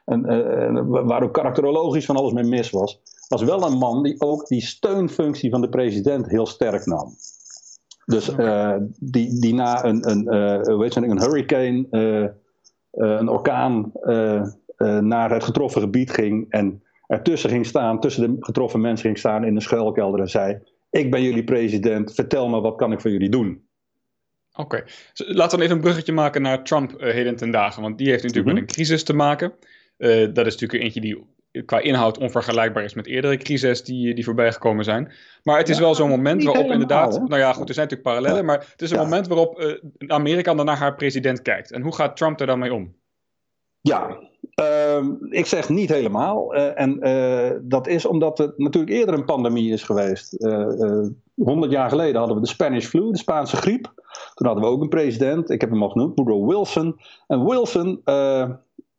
en, 0.05 0.87
waar 0.87 1.23
ook 1.23 1.33
karakterologisch 1.33 2.05
van 2.05 2.15
alles 2.15 2.33
mee 2.33 2.43
mis 2.43 2.69
was, 2.69 3.01
was 3.27 3.43
wel 3.43 3.63
een 3.63 3.77
man 3.77 4.03
die 4.03 4.21
ook 4.21 4.47
die 4.47 4.61
steunfunctie 4.61 5.49
van 5.49 5.61
de 5.61 5.69
president 5.69 6.29
heel 6.29 6.45
sterk 6.45 6.85
nam. 6.85 7.15
Dus 8.05 8.31
die, 8.99 9.39
die 9.39 9.53
na 9.53 9.83
een, 9.83 10.09
een, 10.09 10.77
weet 10.77 10.93
je, 10.93 11.01
een 11.01 11.21
hurricane, 11.21 11.87
een 12.91 13.29
orkaan, 13.29 13.91
naar 14.99 15.31
het 15.31 15.43
getroffen 15.43 15.81
gebied 15.81 16.11
ging 16.11 16.45
en 16.49 16.83
ertussen 17.07 17.49
ging 17.49 17.65
staan, 17.65 17.99
tussen 17.99 18.35
de 18.35 18.45
getroffen 18.45 18.81
mensen 18.81 19.05
ging 19.05 19.17
staan 19.17 19.43
in 19.43 19.55
een 19.55 19.61
schuilkelder 19.61 20.19
en 20.19 20.29
zei: 20.29 20.59
Ik 20.89 21.11
ben 21.11 21.21
jullie 21.21 21.43
president, 21.43 22.13
vertel 22.13 22.49
me 22.49 22.61
wat 22.61 22.75
kan 22.75 22.91
ik 22.91 23.01
voor 23.01 23.11
jullie 23.11 23.29
doen. 23.29 23.61
Oké, 24.55 24.83
laten 25.13 25.35
we 25.35 25.47
dan 25.49 25.59
even 25.59 25.75
een 25.75 25.81
bruggetje 25.81 26.13
maken 26.13 26.41
naar 26.41 26.63
Trump 26.63 26.93
heden 26.97 27.35
ten 27.35 27.51
dagen. 27.51 27.81
Want 27.81 27.97
die 27.97 28.09
heeft 28.09 28.23
natuurlijk 28.23 28.53
met 28.53 28.55
mhm. 28.55 28.63
een 28.63 28.75
crisis 28.75 29.03
te 29.03 29.13
maken. 29.13 29.53
Dat 30.33 30.45
is 30.45 30.53
natuurlijk 30.53 30.83
eentje 30.83 31.01
die 31.01 31.23
qua 31.65 31.79
inhoud 31.79 32.17
onvergelijkbaar 32.17 32.83
is 32.83 32.93
met 32.93 33.07
eerdere 33.07 33.37
crises 33.37 33.83
die, 33.83 34.15
die 34.15 34.23
voorbij 34.23 34.51
gekomen 34.51 34.83
zijn. 34.83 35.11
Maar 35.43 35.57
het 35.57 35.69
is 35.69 35.79
wel 35.79 35.95
zo'n 35.95 36.09
moment 36.09 36.43
waarop 36.43 36.71
inderdaad. 36.71 37.27
Nou 37.27 37.41
ja, 37.41 37.53
goed, 37.53 37.67
er 37.67 37.73
zijn 37.73 37.87
natuurlijk 37.89 38.15
parallellen. 38.15 38.45
Maar 38.45 38.67
het 38.71 38.81
is 38.81 38.91
een 38.91 38.97
moment 38.97 39.27
waarop 39.27 39.59
uh, 39.59 39.75
Amerika 40.07 40.53
dan 40.53 40.65
naar 40.65 40.77
haar 40.77 40.95
president 40.95 41.41
kijkt. 41.41 41.71
En 41.71 41.81
hoe 41.81 41.95
gaat 41.95 42.17
Trump 42.17 42.39
er 42.39 42.47
dan 42.47 42.59
mee 42.59 42.73
om? 42.73 42.95
Ja, 43.81 44.19
uh, 44.59 45.05
ik 45.29 45.45
zeg 45.45 45.69
niet 45.69 45.89
helemaal. 45.89 46.55
Uh, 46.55 46.79
en 46.79 47.07
uh, 47.07 47.59
dat 47.61 47.87
is 47.87 48.05
omdat 48.05 48.37
het 48.37 48.57
natuurlijk 48.57 48.93
eerder 48.93 49.15
een 49.15 49.25
pandemie 49.25 49.73
is 49.73 49.83
geweest. 49.83 50.45
Honderd 51.35 51.71
jaar 51.71 51.89
geleden 51.89 52.15
hadden 52.15 52.35
we 52.35 52.41
de 52.41 52.49
Spanish 52.49 52.85
flu, 52.85 53.11
de 53.11 53.17
Spaanse 53.17 53.55
griep. 53.55 53.93
Toen 54.33 54.47
hadden 54.47 54.63
we 54.63 54.69
ook 54.69 54.81
een 54.81 54.89
president, 54.89 55.49
ik 55.49 55.61
heb 55.61 55.69
hem 55.69 55.83
al 55.83 55.89
genoemd, 55.89 56.15
Woodrow 56.15 56.49
Wilson. 56.49 56.99
En 57.27 57.45
Wilson, 57.45 58.01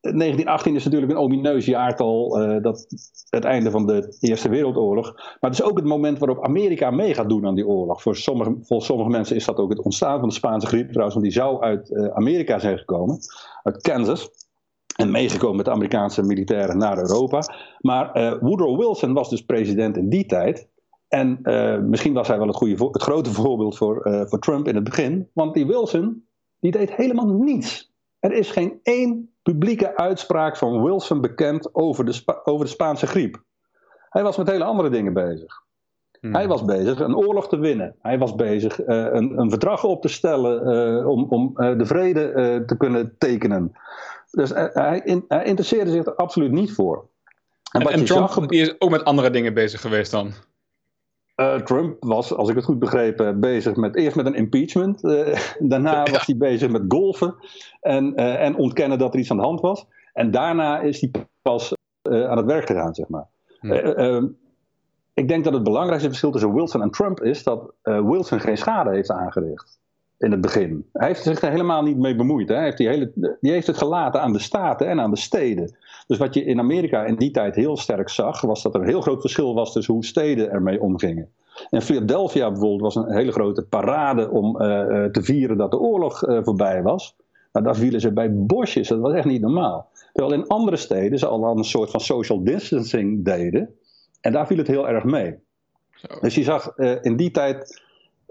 1918 0.04 0.74
is 0.74 0.84
natuurlijk 0.84 1.12
een 1.12 1.18
omineus 1.18 1.64
jaartal, 1.64 2.28
dat, 2.62 2.86
het 3.30 3.44
einde 3.44 3.70
van 3.70 3.86
de 3.86 4.16
Eerste 4.20 4.48
Wereldoorlog. 4.48 5.14
Maar 5.14 5.50
het 5.50 5.58
is 5.58 5.62
ook 5.62 5.76
het 5.76 5.86
moment 5.86 6.18
waarop 6.18 6.44
Amerika 6.44 6.90
mee 6.90 7.14
gaat 7.14 7.28
doen 7.28 7.46
aan 7.46 7.54
die 7.54 7.66
oorlog. 7.66 8.02
Voor 8.02 8.16
sommige, 8.16 8.56
voor 8.60 8.82
sommige 8.82 9.10
mensen 9.10 9.36
is 9.36 9.44
dat 9.44 9.58
ook 9.58 9.70
het 9.70 9.82
ontstaan 9.82 10.18
van 10.18 10.28
de 10.28 10.34
Spaanse 10.34 10.66
griep, 10.66 10.88
trouwens, 10.88 11.14
want 11.14 11.26
die 11.26 11.36
zou 11.36 11.62
uit 11.62 12.10
Amerika 12.12 12.58
zijn 12.58 12.78
gekomen, 12.78 13.18
uit 13.62 13.82
Kansas 13.82 14.30
en 14.96 15.10
meegekomen 15.10 15.56
met 15.56 15.64
de 15.64 15.70
Amerikaanse 15.70 16.22
militairen 16.22 16.78
naar 16.78 16.98
Europa. 16.98 17.42
Maar 17.78 18.16
uh, 18.16 18.40
Woodrow 18.40 18.78
Wilson 18.78 19.12
was 19.12 19.30
dus 19.30 19.44
president 19.44 19.96
in 19.96 20.08
die 20.08 20.26
tijd. 20.26 20.68
En 21.08 21.38
uh, 21.42 21.78
misschien 21.78 22.12
was 22.12 22.28
hij 22.28 22.38
wel 22.38 22.46
het, 22.46 22.56
goede, 22.56 22.88
het 22.92 23.02
grote 23.02 23.32
voorbeeld 23.40 23.76
voor, 23.76 24.06
uh, 24.06 24.22
voor 24.26 24.38
Trump 24.38 24.68
in 24.68 24.74
het 24.74 24.84
begin. 24.84 25.28
Want 25.32 25.54
die 25.54 25.66
Wilson, 25.66 26.26
die 26.60 26.70
deed 26.70 26.94
helemaal 26.94 27.26
niets. 27.26 27.92
Er 28.18 28.32
is 28.32 28.50
geen 28.50 28.80
één 28.82 29.33
publieke 29.44 29.96
uitspraak 29.96 30.56
van 30.56 30.82
Wilson 30.82 31.20
bekend 31.20 31.74
over 31.74 32.04
de, 32.04 32.12
Spa 32.12 32.40
over 32.44 32.64
de 32.64 32.70
Spaanse 32.70 33.06
griep. 33.06 33.42
Hij 34.08 34.22
was 34.22 34.36
met 34.36 34.50
hele 34.50 34.64
andere 34.64 34.90
dingen 34.90 35.12
bezig. 35.12 35.62
Hmm. 36.20 36.34
Hij 36.34 36.48
was 36.48 36.64
bezig 36.64 37.00
een 37.00 37.16
oorlog 37.16 37.48
te 37.48 37.58
winnen. 37.58 37.94
Hij 37.98 38.18
was 38.18 38.34
bezig 38.34 38.86
een, 38.86 39.38
een, 39.38 39.50
verdrag 39.50 39.84
op 39.84 40.02
te 40.02 40.08
stellen 40.08 41.06
om, 41.06 41.26
om 41.28 41.54
de 41.54 41.86
vrede 41.86 42.62
te 42.66 42.76
kunnen 42.76 43.14
tekenen. 43.18 43.72
Dus 44.30 44.50
hij, 44.50 44.70
hij 45.28 45.44
interesseerde 45.44 45.90
zich 45.90 46.06
er 46.06 46.14
absoluut 46.14 46.52
niet 46.52 46.72
voor. 46.72 47.08
En, 47.72 47.80
en, 47.80 47.88
en 47.88 48.04
Trump 48.04 48.52
is 48.52 48.80
ook 48.80 48.90
met 48.90 49.04
andere 49.04 49.30
dingen 49.30 49.54
bezig 49.54 49.80
geweest 49.80 50.10
dan? 50.10 50.32
Uh, 51.36 51.54
Trump 51.56 51.96
was, 52.00 52.34
als 52.34 52.48
ik 52.48 52.54
het 52.54 52.64
goed 52.64 52.78
begrepen, 52.78 53.40
bezig 53.40 53.76
met 53.76 53.96
eerst 53.96 54.16
met 54.16 54.26
een 54.26 54.34
impeachment. 54.34 55.04
Uh, 55.04 55.38
daarna 55.70 56.02
was 56.02 56.26
hij 56.26 56.36
bezig 56.36 56.70
met 56.70 56.82
golfen 56.88 57.34
en, 57.80 58.20
uh, 58.20 58.42
en 58.42 58.56
ontkennen 58.56 58.98
dat 58.98 59.14
er 59.14 59.20
iets 59.20 59.30
aan 59.30 59.36
de 59.36 59.42
hand 59.42 59.60
was. 59.60 59.86
En 60.12 60.30
daarna 60.30 60.80
is 60.80 61.00
hij 61.00 61.10
pas 61.42 61.74
aan 62.02 62.36
het 62.36 62.46
werk 62.46 62.66
gegaan, 62.66 62.94
zeg 62.94 63.08
maar. 63.08 63.26
Ehm, 63.60 64.26
ik 65.14 65.28
denk 65.28 65.44
dat 65.44 65.52
het 65.52 65.62
belangrijkste 65.62 66.08
verschil 66.08 66.30
tussen 66.30 66.54
Wilson 66.54 66.82
en 66.82 66.90
Trump 66.90 67.22
is 67.22 67.42
dat 67.42 67.72
Wilson 67.82 68.40
geen 68.40 68.56
schade 68.56 68.90
heeft 68.90 69.10
aangericht 69.10 69.78
in 70.18 70.30
het 70.30 70.40
begin. 70.40 70.86
Hij 70.92 71.06
heeft 71.06 71.22
zich 71.22 71.40
er 71.40 71.50
helemaal 71.50 71.82
niet 71.82 71.98
mee 71.98 72.14
bemoeid. 72.14 72.48
Hè. 72.48 72.54
Hij 72.54 72.64
heeft 72.64 72.76
die, 72.76 72.88
hele, 72.88 73.36
die 73.40 73.52
heeft 73.52 73.66
het 73.66 73.76
gelaten 73.76 74.20
aan 74.20 74.32
de 74.32 74.38
staten 74.38 74.88
en 74.88 75.00
aan 75.00 75.10
de 75.10 75.16
steden. 75.16 75.76
Dus 76.06 76.18
wat 76.18 76.34
je 76.34 76.44
in 76.44 76.58
Amerika 76.58 77.04
in 77.04 77.16
die 77.16 77.30
tijd 77.30 77.54
heel 77.54 77.76
sterk 77.76 78.08
zag, 78.08 78.40
was 78.40 78.62
dat 78.62 78.74
er 78.74 78.80
een 78.80 78.86
heel 78.86 79.00
groot 79.00 79.20
verschil 79.20 79.54
was 79.54 79.72
tussen 79.72 79.94
hoe 79.94 80.04
steden 80.04 80.50
ermee 80.50 80.80
omgingen. 80.80 81.28
En 81.70 81.82
Philadelphia 81.82 82.50
bijvoorbeeld 82.50 82.80
was 82.80 82.96
een 82.96 83.12
hele 83.12 83.32
grote 83.32 83.62
parade 83.62 84.30
om 84.30 84.46
uh, 84.46 84.60
te 85.04 85.22
vieren 85.22 85.56
dat 85.56 85.70
de 85.70 85.78
oorlog 85.78 86.26
uh, 86.26 86.38
voorbij 86.42 86.82
was. 86.82 87.16
Maar 87.52 87.62
daar 87.62 87.76
vielen 87.76 88.00
ze 88.00 88.12
bij 88.12 88.34
bosjes, 88.34 88.88
dat 88.88 88.98
was 88.98 89.12
echt 89.12 89.24
niet 89.24 89.40
normaal. 89.40 89.90
Terwijl 90.12 90.40
in 90.40 90.46
andere 90.46 90.76
steden 90.76 91.18
ze 91.18 91.26
al 91.26 91.56
een 91.56 91.64
soort 91.64 91.90
van 91.90 92.00
social 92.00 92.44
distancing 92.44 93.24
deden. 93.24 93.74
En 94.20 94.32
daar 94.32 94.46
viel 94.46 94.56
het 94.56 94.66
heel 94.66 94.88
erg 94.88 95.04
mee. 95.04 95.34
Zo. 95.94 96.06
Dus 96.20 96.34
je 96.34 96.42
zag 96.42 96.72
uh, 96.76 96.92
in 97.02 97.16
die 97.16 97.30
tijd 97.30 97.82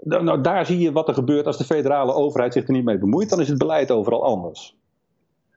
nou, 0.04 0.24
nou, 0.24 0.40
daar 0.40 0.66
zie 0.66 0.78
je 0.78 0.92
wat 0.92 1.08
er 1.08 1.14
gebeurt 1.14 1.46
als 1.46 1.58
de 1.58 1.64
federale 1.64 2.12
overheid 2.12 2.52
zich 2.52 2.66
er 2.66 2.72
niet 2.72 2.84
mee 2.84 2.98
bemoeit. 2.98 3.30
Dan 3.30 3.40
is 3.40 3.48
het 3.48 3.58
beleid 3.58 3.90
overal 3.90 4.24
anders. 4.24 4.76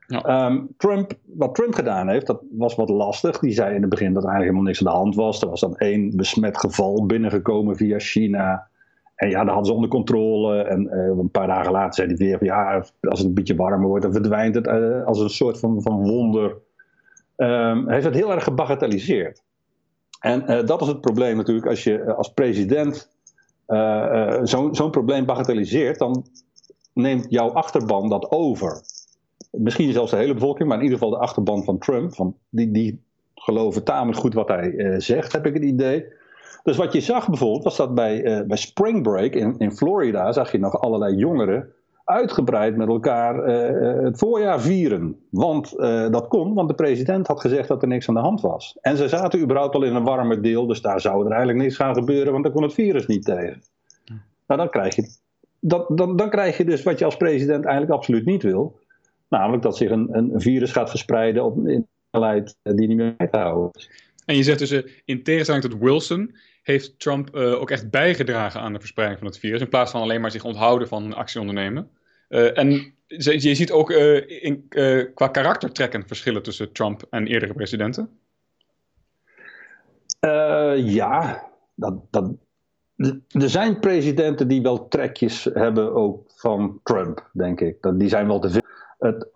Ja. 0.06 0.46
Um, 0.46 0.68
Trump, 0.76 1.12
wat 1.24 1.54
Trump 1.54 1.74
gedaan 1.74 2.08
heeft, 2.08 2.26
dat 2.26 2.42
was 2.50 2.74
wat 2.74 2.88
lastig. 2.88 3.38
Die 3.38 3.52
zei 3.52 3.74
in 3.74 3.80
het 3.80 3.90
begin 3.90 4.12
dat 4.12 4.22
er 4.22 4.28
eigenlijk 4.28 4.50
helemaal 4.50 4.62
niks 4.62 4.78
aan 4.78 4.92
de 4.92 4.98
hand 4.98 5.14
was. 5.14 5.42
Er 5.42 5.48
was 5.48 5.60
dan 5.60 5.76
één 5.76 6.16
besmet 6.16 6.58
geval 6.58 7.06
binnengekomen 7.06 7.76
via 7.76 7.98
China. 7.98 8.68
En 9.14 9.30
ja, 9.30 9.38
dat 9.38 9.48
hadden 9.48 9.66
ze 9.66 9.72
onder 9.72 9.90
controle. 9.90 10.62
En 10.62 10.82
uh, 10.82 11.18
een 11.18 11.30
paar 11.30 11.46
dagen 11.46 11.72
later 11.72 11.94
zei 11.94 12.08
hij 12.08 12.16
weer: 12.16 12.44
ja, 12.44 12.84
als 13.00 13.18
het 13.18 13.28
een 13.28 13.34
beetje 13.34 13.56
warmer 13.56 13.88
wordt, 13.88 14.02
dan 14.02 14.12
verdwijnt 14.12 14.54
het 14.54 14.66
uh, 14.66 15.04
als 15.04 15.20
een 15.20 15.30
soort 15.30 15.58
van, 15.58 15.82
van 15.82 16.02
wonder. 16.02 16.56
Um, 17.36 17.84
hij 17.84 17.94
heeft 17.94 18.06
het 18.06 18.14
heel 18.14 18.32
erg 18.32 18.44
gebagatelliseerd. 18.44 19.42
En 20.20 20.42
uh, 20.46 20.66
dat 20.66 20.80
is 20.80 20.86
het 20.86 21.00
probleem 21.00 21.36
natuurlijk 21.36 21.66
als 21.66 21.84
je 21.84 22.14
als 22.14 22.32
president 22.32 23.17
uh, 23.68 24.38
zo'n 24.42 24.74
zo 24.74 24.90
probleem 24.90 25.26
bagatelliseert, 25.26 25.98
dan 25.98 26.26
neemt 26.92 27.26
jouw 27.28 27.50
achterban 27.50 28.08
dat 28.08 28.30
over. 28.30 28.82
Misschien 29.50 29.92
zelfs 29.92 30.10
de 30.10 30.16
hele 30.16 30.34
bevolking, 30.34 30.68
maar 30.68 30.78
in 30.78 30.84
ieder 30.84 30.98
geval 30.98 31.14
de 31.14 31.20
achterban 31.20 31.64
van 31.64 31.78
Trump. 31.78 32.14
Van 32.14 32.36
die, 32.48 32.70
die 32.70 33.02
geloven 33.34 33.84
tamelijk 33.84 34.18
goed 34.18 34.34
wat 34.34 34.48
hij 34.48 34.70
uh, 34.70 34.98
zegt, 34.98 35.32
heb 35.32 35.46
ik 35.46 35.54
het 35.54 35.62
idee. 35.62 36.04
Dus 36.62 36.76
wat 36.76 36.92
je 36.92 37.00
zag 37.00 37.28
bijvoorbeeld, 37.28 37.64
was 37.64 37.76
dat 37.76 37.94
bij, 37.94 38.24
uh, 38.24 38.46
bij 38.46 38.56
Spring 38.56 39.02
Break 39.02 39.34
in, 39.34 39.54
in 39.58 39.72
Florida 39.72 40.32
zag 40.32 40.52
je 40.52 40.58
nog 40.58 40.80
allerlei 40.80 41.14
jongeren 41.16 41.72
uitgebreid 42.08 42.76
met 42.76 42.88
elkaar 42.88 43.48
uh, 43.48 44.04
het 44.04 44.18
voorjaar 44.18 44.60
vieren. 44.60 45.16
Want 45.30 45.74
uh, 45.76 46.10
dat 46.10 46.28
kon, 46.28 46.54
want 46.54 46.68
de 46.68 46.74
president 46.74 47.26
had 47.26 47.40
gezegd 47.40 47.68
dat 47.68 47.82
er 47.82 47.88
niks 47.88 48.08
aan 48.08 48.14
de 48.14 48.20
hand 48.20 48.40
was. 48.40 48.78
En 48.80 48.96
ze 48.96 49.08
zaten 49.08 49.40
überhaupt 49.40 49.74
al 49.74 49.82
in 49.82 49.94
een 49.94 50.04
warmer 50.04 50.42
deel, 50.42 50.66
dus 50.66 50.80
daar 50.80 51.00
zou 51.00 51.24
er 51.24 51.30
eigenlijk 51.30 51.58
niks 51.58 51.76
gaan 51.76 51.94
gebeuren, 51.94 52.32
want 52.32 52.44
dan 52.44 52.52
kon 52.52 52.62
het 52.62 52.74
virus 52.74 53.06
niet 53.06 53.24
tegen. 53.24 53.62
Nou, 54.46 54.60
dan 54.60 54.70
krijg, 54.70 54.94
je, 54.94 55.16
dat, 55.60 55.86
dan, 55.88 56.16
dan 56.16 56.30
krijg 56.30 56.56
je 56.56 56.64
dus 56.64 56.82
wat 56.82 56.98
je 56.98 57.04
als 57.04 57.16
president 57.16 57.64
eigenlijk 57.64 57.94
absoluut 57.94 58.24
niet 58.24 58.42
wil. 58.42 58.78
Namelijk 59.28 59.62
dat 59.62 59.76
zich 59.76 59.90
een, 59.90 60.08
een 60.10 60.40
virus 60.40 60.72
gaat 60.72 60.90
verspreiden 60.90 61.44
op 61.44 61.56
een 61.56 61.86
beleid 62.10 62.56
die 62.62 62.88
niet 62.88 62.96
meer 62.96 63.14
bij 63.16 63.28
te 63.28 63.38
houden 63.38 63.70
En 64.24 64.36
je 64.36 64.42
zegt 64.42 64.58
dus, 64.58 64.82
in 65.04 65.22
tegenstelling 65.22 65.64
tot 65.64 65.80
Wilson, 65.80 66.36
heeft 66.62 66.98
Trump 66.98 67.34
ook 67.34 67.70
echt 67.70 67.90
bijgedragen 67.90 68.60
aan 68.60 68.72
de 68.72 68.78
verspreiding 68.78 69.20
van 69.20 69.28
het 69.28 69.38
virus. 69.38 69.60
In 69.60 69.68
plaats 69.68 69.90
van 69.90 70.00
alleen 70.00 70.20
maar 70.20 70.30
zich 70.30 70.44
onthouden 70.44 70.88
van 70.88 71.14
actie 71.14 71.40
ondernemen. 71.40 71.88
Uh, 72.28 72.58
en 72.58 72.94
je 73.06 73.54
ziet 73.54 73.72
ook 73.72 73.90
uh, 73.90 74.42
in, 74.42 74.68
qua 75.14 75.28
karaktertrekken 75.28 76.06
verschillen 76.06 76.42
tussen 76.42 76.72
Trump 76.72 77.02
en 77.10 77.26
eerdere 77.26 77.54
presidenten. 77.54 78.18
ja, 80.76 81.46
dat, 81.74 81.94
dat, 82.10 82.30
er 83.28 83.50
zijn 83.50 83.80
presidenten 83.80 84.48
die 84.48 84.62
wel 84.62 84.88
trekjes 84.88 85.44
hebben 85.52 85.94
ook 85.94 86.30
van 86.36 86.80
Trump, 86.82 87.30
denk 87.32 87.60
ik. 87.60 87.76
Dat, 87.80 87.98
die 87.98 88.08
zijn 88.08 88.26
wel 88.26 88.40
te 88.40 88.50
veel. 88.50 88.62
Het, 88.98 89.30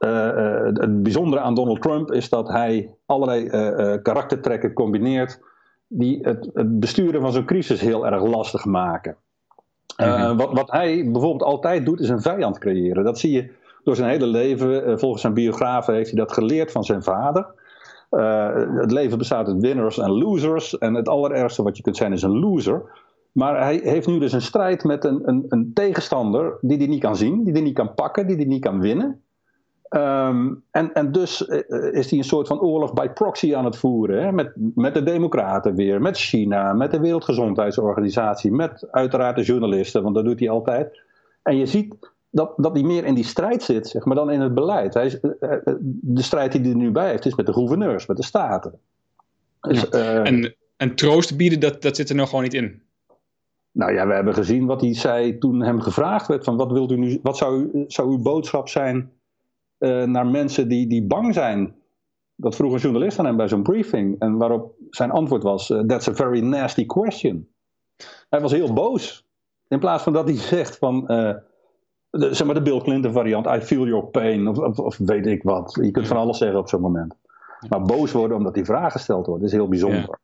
het 0.79 1.03
bijzondere 1.03 1.43
aan 1.43 1.55
Donald 1.55 1.83
Trump 1.83 2.13
is 2.13 2.29
dat 2.29 2.49
hij 2.49 2.95
allerlei 3.07 3.49
karaktertrekken 4.03 4.73
combineert 4.73 5.41
die 5.95 6.19
het, 6.23 6.51
het 6.55 6.81
besturen 6.81 7.21
van 7.21 7.33
zo'n 7.33 7.45
crisis 7.45 7.81
heel 7.81 8.07
erg 8.07 8.23
lastig 8.23 8.65
maken. 8.65 9.17
Uh, 10.01 10.37
wat, 10.37 10.53
wat, 10.53 10.71
hij 10.71 11.11
bijvoorbeeld 11.11 11.43
altijd 11.43 11.87
doet, 11.87 12.01
is 12.01 12.09
een 12.09 12.21
vijand 12.21 12.59
creëren. 12.59 13.05
Dat 13.05 13.19
zie 13.19 13.33
je 13.33 13.51
door 13.85 13.97
zijn 13.97 14.11
hele 14.11 14.27
leven. 14.27 14.89
Uh, 14.89 14.97
volgens 14.97 15.23
zijn 15.23 15.35
biografen 15.35 15.95
heeft 15.95 16.11
hij 16.11 16.19
dat 16.19 16.33
geleerd 16.33 16.73
van 16.73 16.85
zijn 16.85 17.03
vader. 17.03 17.47
Uh, 18.11 18.49
het 18.75 18.93
leven 18.93 19.19
bestaat 19.19 19.47
uit 19.47 19.61
winners 19.61 19.99
en 19.99 20.11
losers. 20.11 20.79
En 20.79 20.95
het 20.95 21.09
allerergste 21.09 21.62
wat 21.62 21.77
je 21.77 21.83
kunt 21.83 21.97
zijn 21.97 22.12
is 22.12 22.23
een 22.23 22.39
loser. 22.39 22.83
Maar 23.33 23.62
hij 23.62 23.81
heeft 23.85 24.07
nu 24.07 24.19
dus 24.19 24.33
een 24.33 24.43
strijd 24.43 24.85
met 24.85 25.05
een, 25.05 25.29
een, 25.29 25.45
een 25.49 25.71
tegenstander 25.75 26.59
die 26.61 26.77
hij 26.79 26.87
niet 26.87 27.01
kan 27.01 27.17
zien, 27.17 27.45
die 27.45 27.53
hij 27.53 27.62
niet 27.62 27.75
kan 27.75 27.95
pakken, 27.95 28.27
die 28.27 28.37
hij 28.37 28.45
niet 28.45 28.62
kan 28.62 28.81
winnen. 28.81 29.23
Um, 29.95 30.63
en, 30.71 30.93
en 30.93 31.13
dus 31.13 31.49
uh, 31.49 31.59
is 31.93 32.11
hij 32.11 32.19
een 32.19 32.25
soort 32.25 32.47
van 32.47 32.61
oorlog 32.61 32.93
bij 32.93 33.13
proxy 33.13 33.55
aan 33.55 33.65
het 33.65 33.77
voeren. 33.77 34.23
Hè? 34.23 34.33
Met, 34.33 34.53
met 34.75 34.95
de 34.95 35.03
Democraten 35.03 35.75
weer, 35.75 36.01
met 36.01 36.17
China, 36.17 36.73
met 36.73 36.91
de 36.91 37.01
Wereldgezondheidsorganisatie, 37.01 38.53
met 38.53 38.89
uiteraard 38.91 39.37
de 39.37 39.43
journalisten, 39.43 40.03
want 40.03 40.15
dat 40.15 40.25
doet 40.25 40.41
hij 40.41 40.51
altijd. 40.51 41.01
En 41.43 41.57
je 41.57 41.67
ziet 41.67 41.95
dat, 42.31 42.53
dat 42.57 42.73
hij 42.73 42.83
meer 42.83 43.05
in 43.05 43.15
die 43.15 43.25
strijd 43.25 43.63
zit, 43.63 43.87
zeg 43.87 44.05
maar, 44.05 44.17
dan 44.17 44.31
in 44.31 44.41
het 44.41 44.55
beleid. 44.55 44.95
Hij 44.95 45.07
is, 45.07 45.21
de 46.01 46.23
strijd 46.23 46.53
die 46.53 46.61
hij 46.61 46.71
er 46.71 46.77
nu 46.77 46.91
bij 46.91 47.11
heeft, 47.11 47.27
is 47.27 47.35
met 47.35 47.47
de 47.47 47.53
gouverneurs, 47.53 48.07
met 48.07 48.17
de 48.17 48.25
staten. 48.25 48.79
Dus, 49.61 49.89
en, 49.89 50.55
en 50.77 50.95
troost 50.95 51.37
bieden, 51.37 51.61
dat, 51.61 51.83
dat 51.83 51.97
zit 51.97 52.09
er 52.09 52.17
nog 52.17 52.29
gewoon 52.29 52.45
niet 52.45 52.55
in. 52.55 52.83
Nou 53.73 53.93
ja, 53.93 54.07
we 54.07 54.15
hebben 54.15 54.35
gezien 54.35 54.67
wat 54.67 54.81
hij 54.81 54.95
zei 54.95 55.39
toen 55.39 55.61
hem 55.63 55.81
gevraagd 55.81 56.27
werd: 56.27 56.45
van 56.45 56.57
wat, 56.57 56.73
wilt 56.73 56.91
u 56.91 56.97
nu, 56.97 57.19
wat 57.23 57.37
zou, 57.37 57.85
zou 57.87 58.09
uw 58.09 58.23
boodschap 58.23 58.69
zijn 58.69 59.11
naar 60.07 60.27
mensen 60.27 60.69
die, 60.69 60.87
die 60.87 61.07
bang 61.07 61.35
zijn 61.35 61.75
dat 62.43 62.57
vroeg 62.57 62.73
een 62.73 62.79
journalist 62.79 63.19
aan 63.19 63.27
hem 63.27 63.37
bij 63.37 63.49
zo'n 63.49 63.62
briefing. 63.62 64.19
En 64.19 64.37
waarop 64.37 64.75
zijn 64.91 65.11
antwoord 65.11 65.43
was: 65.43 65.71
uh, 65.71 65.81
That's 65.81 66.09
a 66.09 66.15
very 66.15 66.41
nasty 66.41 66.87
question. 66.87 67.49
Hij 68.29 68.41
was 68.41 68.53
heel 68.53 68.73
boos. 68.73 69.27
In 69.69 69.79
plaats 69.79 70.03
van 70.03 70.12
dat 70.12 70.29
hij 70.29 70.37
zegt 70.37 70.79
van. 70.79 71.05
Uh, 71.07 71.35
de, 72.11 72.35
zeg 72.35 72.47
maar 72.47 72.55
de 72.55 72.62
Bill 72.62 72.81
Clinton 72.81 73.12
variant: 73.12 73.47
I 73.47 73.61
feel 73.61 73.87
your 73.87 74.05
pain. 74.05 74.49
Of, 74.49 74.79
of, 74.79 74.97
weet 74.97 75.27
ik 75.27 75.43
wat. 75.43 75.79
Je 75.83 75.91
kunt 75.91 76.07
van 76.07 76.17
alles 76.17 76.39
zeggen 76.39 76.59
op 76.59 76.69
zo'n 76.69 76.81
moment. 76.81 77.15
Maar 77.69 77.83
boos 77.83 78.12
worden 78.12 78.37
omdat 78.37 78.55
die 78.55 78.65
vraag 78.65 78.93
gesteld 78.93 79.27
wordt, 79.27 79.45
is 79.45 79.53
heel 79.53 79.69
bijzonder. 79.69 80.19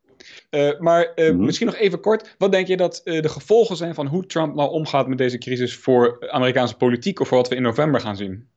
Uh, 0.51 0.79
maar 0.79 1.13
uh, 1.15 1.29
mm-hmm. 1.29 1.45
misschien 1.45 1.67
nog 1.67 1.77
even 1.77 2.01
kort. 2.01 2.35
Wat 2.39 2.53
denk 2.53 2.67
je 2.67 2.77
dat 2.77 3.01
uh, 3.05 3.23
de 3.23 3.29
gevolgen 3.29 3.77
zijn 3.77 3.95
van 3.95 4.07
hoe 4.07 4.27
Trump 4.27 4.55
nou 4.55 4.71
omgaat 4.71 5.09
met 5.09 5.19
deze 5.19 5.39
crisis 5.39 5.77
voor 5.77 6.31
Amerikaanse 6.31 6.77
politiek 6.77 7.21
of 7.21 7.29
voor 7.29 7.37
wat 7.37 7.49
we 7.49 7.55
in 7.55 7.63
november 7.63 8.01
gaan 8.01 8.17
zien? 8.17 8.49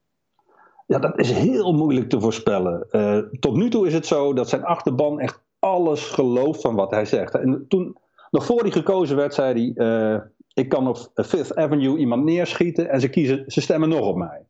Ja, 0.91 0.99
dat 0.99 1.19
is 1.19 1.31
heel 1.31 1.73
moeilijk 1.73 2.09
te 2.09 2.19
voorspellen. 2.19 2.87
Uh, 2.91 3.17
tot 3.39 3.55
nu 3.55 3.69
toe 3.69 3.87
is 3.87 3.93
het 3.93 4.05
zo 4.05 4.33
dat 4.33 4.49
zijn 4.49 4.63
achterban 4.63 5.19
echt 5.19 5.43
alles 5.59 6.05
gelooft 6.05 6.61
van 6.61 6.75
wat 6.75 6.91
hij 6.91 7.05
zegt. 7.05 7.35
En 7.35 7.65
toen, 7.67 7.97
nog 8.31 8.45
voor 8.45 8.61
hij 8.61 8.71
gekozen 8.71 9.15
werd, 9.15 9.33
zei 9.33 9.73
hij: 9.73 9.87
uh, 10.13 10.21
Ik 10.53 10.69
kan 10.69 10.87
op 10.87 10.97
Fifth 11.13 11.55
Avenue 11.55 11.97
iemand 11.97 12.23
neerschieten 12.23 12.89
en 12.89 13.01
ze, 13.01 13.09
kiezen, 13.09 13.43
ze 13.47 13.61
stemmen 13.61 13.89
nog 13.89 14.07
op 14.07 14.15
mij. 14.15 14.45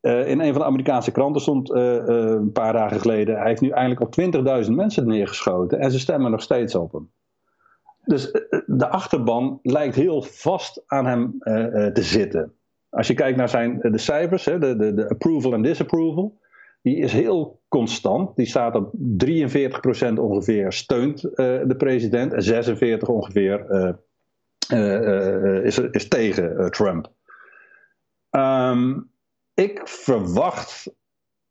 Uh, 0.00 0.28
in 0.28 0.40
een 0.40 0.52
van 0.52 0.60
de 0.60 0.66
Amerikaanse 0.68 1.12
kranten 1.12 1.42
stond 1.42 1.70
een 1.70 2.52
paar 2.52 2.72
dagen 2.72 3.00
geleden: 3.00 3.36
Hij 3.38 3.48
heeft 3.48 3.60
nu 3.60 3.70
eindelijk 3.70 4.00
op 4.00 4.64
20.000 4.64 4.70
mensen 4.70 5.06
neergeschoten 5.06 5.78
en 5.78 5.90
ze 5.90 5.98
stemmen 5.98 6.30
nog 6.30 6.42
steeds 6.42 6.74
op 6.74 6.92
hem. 6.92 7.10
Dus 8.04 8.30
de 8.66 8.88
achterban 8.88 9.58
lijkt 9.62 9.94
heel 9.94 10.22
vast 10.22 10.82
aan 10.86 11.06
hem 11.06 11.38
te 11.92 12.02
zitten. 12.02 12.54
Als 12.90 13.06
je 13.06 13.14
kijkt 13.14 13.38
naar 13.38 13.48
zijn, 13.48 13.78
de 13.80 13.98
cijfers, 13.98 14.44
hè, 14.44 14.58
de, 14.58 14.76
de, 14.76 14.94
de 14.94 15.08
approval 15.08 15.52
en 15.52 15.62
disapproval, 15.62 16.38
die 16.82 16.96
is 16.96 17.12
heel 17.12 17.60
constant. 17.68 18.36
Die 18.36 18.46
staat 18.46 18.74
op 18.74 18.92
43% 19.24 20.12
ongeveer 20.14 20.72
steunt 20.72 21.24
uh, 21.24 21.30
de 21.36 21.74
president 21.76 22.32
en 22.32 22.98
46% 22.98 23.06
ongeveer 23.06 23.66
uh, 24.70 25.64
is, 25.64 25.78
is 25.78 26.08
tegen 26.08 26.70
Trump. 26.70 27.12
Um, 28.30 29.10
ik 29.54 29.80
verwacht 29.84 30.94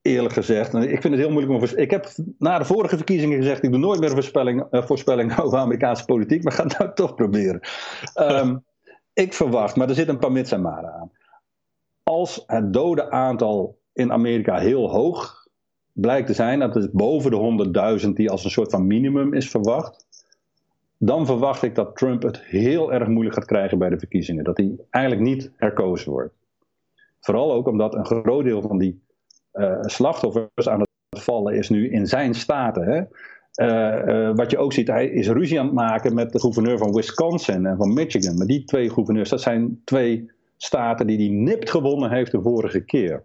eerlijk 0.02 0.34
gezegd. 0.34 0.74
Ik 0.74 1.02
vind 1.02 1.14
het 1.14 1.24
heel 1.24 1.32
moeilijk 1.32 1.64
om. 1.64 1.78
Ik 1.78 1.92
heb 1.92 2.08
na 2.38 2.58
de 2.58 2.66
vorige 2.66 2.96
verkiezingen 2.96 3.38
gezegd: 3.38 3.64
ik 3.64 3.72
doe 3.72 3.80
nooit 3.80 4.00
meer 4.00 4.10
voorspelling, 4.10 4.68
voorspelling 4.72 5.40
over 5.40 5.58
Amerikaanse 5.58 6.06
politiek, 6.06 6.44
maar 6.44 6.54
ga 6.54 6.64
het 6.64 6.78
nou 6.78 6.94
toch 6.94 7.16
proberen. 7.16 7.60
Um, 8.16 8.64
ik 9.14 9.34
verwacht, 9.34 9.76
maar 9.76 9.90
er 9.90 9.96
zit 9.96 10.08
een 10.08 10.20
paar 10.20 10.32
mits 10.32 10.52
en 10.52 10.68
aan 10.68 11.12
als 12.10 12.44
het 12.48 12.74
dodenaantal 12.74 13.78
in 13.94 14.12
Amerika 14.12 14.58
heel 14.58 14.90
hoog 14.90 15.48
blijkt 15.92 16.28
te 16.28 16.34
zijn, 16.34 16.60
dat 16.60 16.76
is 16.76 16.92
boven 16.92 17.32
de 17.32 18.00
100.000 18.06 18.10
die 18.14 18.30
als 18.30 18.44
een 18.44 18.50
soort 18.50 18.72
van 18.72 18.88
minimum 18.88 19.34
is 19.34 19.50
verwacht, 19.50 20.06
dan 20.98 21.26
verwacht 21.26 21.64
ik 21.64 21.76
dat 21.76 21.96
Trump 21.96 22.24
het 22.24 22.40
heel 22.40 22.94
erg 22.94 23.08
moeilijk 23.08 23.36
gaat 23.36 23.46
krijgen 23.46 23.78
bij 23.78 23.90
de 23.90 24.00
verkiezingen. 24.00 24.44
Dat 24.44 24.58
hij 24.58 24.76
eigenlijk 24.90 25.26
niet 25.26 25.52
herkozen 25.56 26.12
wordt. 26.12 26.34
Vooral 27.20 27.54
ook 27.54 27.68
omdat 27.68 27.96
een 27.96 28.06
groot 28.06 28.44
deel 28.44 28.62
van 28.62 28.78
die 28.78 29.02
uh, 29.54 29.78
slachtoffers 29.82 30.70
aan 30.70 30.80
het 30.80 31.24
vallen 31.24 31.56
is 31.56 31.70
nu 31.70 31.90
in 31.90 32.08
zijn 32.08 32.34
staten. 32.34 32.84
Hè? 32.84 33.02
Uh, 33.66 34.30
uh, 34.30 34.36
wat 34.36 34.52
je 34.52 34.58
ook 34.58 34.74
ziet, 34.74 34.88
hij 34.88 35.08
is 35.08 35.28
ruzie 35.28 35.60
aan 35.60 35.66
het 35.66 35.76
maken 35.76 36.14
met 36.14 36.32
de 36.32 36.40
gouverneur 36.40 36.78
van 36.78 36.94
Wisconsin 36.94 37.66
en 37.66 37.78
van 37.78 37.94
Michigan. 37.94 38.38
Maar 38.38 38.48
die 38.48 38.64
twee 38.64 38.90
gouverneurs, 38.90 39.30
dat 39.30 39.42
zijn 39.42 39.82
twee 39.84 40.38
staten 40.62 41.08
die 41.08 41.18
hij 41.18 41.36
nipt 41.36 41.70
gewonnen 41.70 42.12
heeft 42.12 42.32
de 42.32 42.42
vorige 42.42 42.80
keer. 42.80 43.24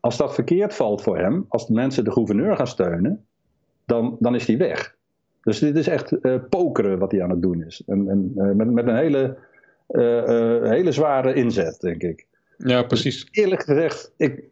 Als 0.00 0.16
dat 0.16 0.34
verkeerd 0.34 0.74
valt 0.74 1.02
voor 1.02 1.18
hem, 1.18 1.44
als 1.48 1.66
de 1.66 1.72
mensen 1.72 2.04
de 2.04 2.12
gouverneur 2.12 2.56
gaan 2.56 2.66
steunen, 2.66 3.26
dan, 3.84 4.16
dan 4.20 4.34
is 4.34 4.46
hij 4.46 4.56
weg. 4.56 4.96
Dus 5.42 5.58
dit 5.58 5.76
is 5.76 5.88
echt 5.88 6.12
uh, 6.22 6.34
pokeren 6.48 6.98
wat 6.98 7.12
hij 7.12 7.22
aan 7.22 7.30
het 7.30 7.42
doen 7.42 7.64
is. 7.64 7.82
En, 7.86 8.08
en 8.08 8.32
uh, 8.36 8.54
met, 8.54 8.70
met 8.70 8.86
een 8.86 8.96
hele, 8.96 9.36
uh, 9.88 10.70
hele 10.70 10.92
zware 10.92 11.34
inzet, 11.34 11.80
denk 11.80 12.02
ik. 12.02 12.26
Ja, 12.56 12.82
precies. 12.82 13.24
Dus 13.24 13.42
eerlijk 13.42 13.62
gezegd, 13.62 14.12
ik, 14.16 14.44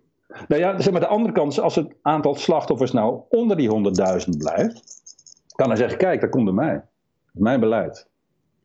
nou 0.49 0.61
ja, 0.61 0.81
zeg 0.81 0.93
maar 0.93 1.01
de 1.01 1.07
andere 1.07 1.35
kant, 1.35 1.61
als 1.61 1.75
het 1.75 1.95
aantal 2.03 2.35
slachtoffers 2.35 2.93
nou 2.93 3.21
onder 3.29 3.57
die 3.57 3.71
100.000 3.71 4.37
blijft, 4.39 5.03
kan 5.55 5.69
hij 5.69 5.77
zeggen: 5.77 5.99
kijk, 5.99 6.21
dat 6.21 6.31
komt 6.31 6.47
door 6.47 6.55
mij. 6.55 6.83
Mijn 7.33 7.61
beleid. 7.61 8.09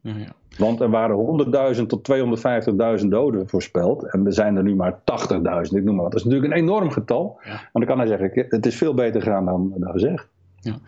Ja, 0.01 0.15
ja. 0.17 0.33
Want 0.57 0.81
er 0.81 0.89
waren 0.89 1.75
100.000 1.75 1.85
tot 1.85 2.11
250.000 3.01 3.07
doden 3.07 3.49
voorspeld. 3.49 4.11
En 4.11 4.25
er 4.25 4.33
zijn 4.33 4.55
er 4.55 4.63
nu 4.63 4.75
maar 4.75 4.93
80.000, 4.93 5.75
ik 5.75 5.83
noem 5.83 5.95
maar 5.95 6.03
wat. 6.03 6.11
Dat 6.11 6.19
is 6.19 6.23
natuurlijk 6.23 6.53
een 6.53 6.59
enorm 6.59 6.91
getal. 6.91 7.39
Maar 7.43 7.69
dan 7.73 7.85
kan 7.85 7.97
hij 7.97 8.07
zeggen, 8.07 8.45
het 8.49 8.65
is 8.65 8.75
veel 8.75 8.93
beter 8.93 9.21
gegaan 9.21 9.45
dan, 9.45 9.73
dan 9.75 9.91
gezegd. 9.91 10.27
Ja. 10.59 10.79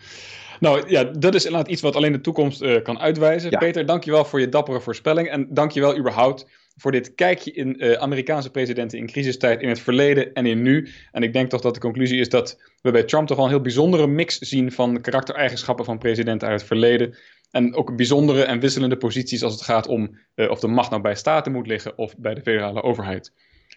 Nou 0.60 0.82
ja, 0.86 1.04
dat 1.04 1.34
is 1.34 1.44
inderdaad 1.44 1.70
iets 1.70 1.82
wat 1.82 1.96
alleen 1.96 2.12
de 2.12 2.20
toekomst 2.20 2.62
uh, 2.62 2.82
kan 2.82 2.98
uitwijzen. 2.98 3.50
Ja. 3.50 3.58
Peter, 3.58 3.86
dankjewel 3.86 4.24
voor 4.24 4.40
je 4.40 4.48
dappere 4.48 4.80
voorspelling. 4.80 5.28
En 5.28 5.46
dankjewel 5.50 5.98
überhaupt 5.98 6.46
voor 6.76 6.92
dit 6.92 7.14
kijkje 7.14 7.52
in 7.52 7.84
uh, 7.84 7.92
Amerikaanse 7.92 8.50
presidenten 8.50 8.98
in 8.98 9.06
crisistijd 9.06 9.60
in 9.60 9.68
het 9.68 9.80
verleden 9.80 10.32
en 10.32 10.46
in 10.46 10.62
nu. 10.62 10.88
En 11.12 11.22
ik 11.22 11.32
denk 11.32 11.50
toch 11.50 11.60
dat 11.60 11.74
de 11.74 11.80
conclusie 11.80 12.20
is 12.20 12.28
dat 12.28 12.60
we 12.82 12.90
bij 12.90 13.02
Trump 13.02 13.26
toch 13.26 13.36
wel 13.36 13.46
een 13.46 13.52
heel 13.52 13.60
bijzondere 13.60 14.06
mix 14.06 14.38
zien 14.38 14.72
van 14.72 15.00
karaktereigenschappen 15.00 15.84
van 15.84 15.98
presidenten 15.98 16.48
uit 16.48 16.58
het 16.58 16.68
verleden 16.68 17.14
en 17.54 17.74
ook 17.74 17.96
bijzondere 17.96 18.44
en 18.44 18.60
wisselende 18.60 18.96
posities 18.96 19.42
als 19.42 19.52
het 19.52 19.62
gaat 19.62 19.86
om 19.86 20.18
uh, 20.34 20.50
of 20.50 20.60
de 20.60 20.66
macht 20.66 20.90
nou 20.90 21.02
bij 21.02 21.14
staten 21.14 21.52
moet 21.52 21.66
liggen 21.66 21.98
of 21.98 22.16
bij 22.16 22.34
de 22.34 22.40
federale 22.40 22.82
overheid. 22.82 23.32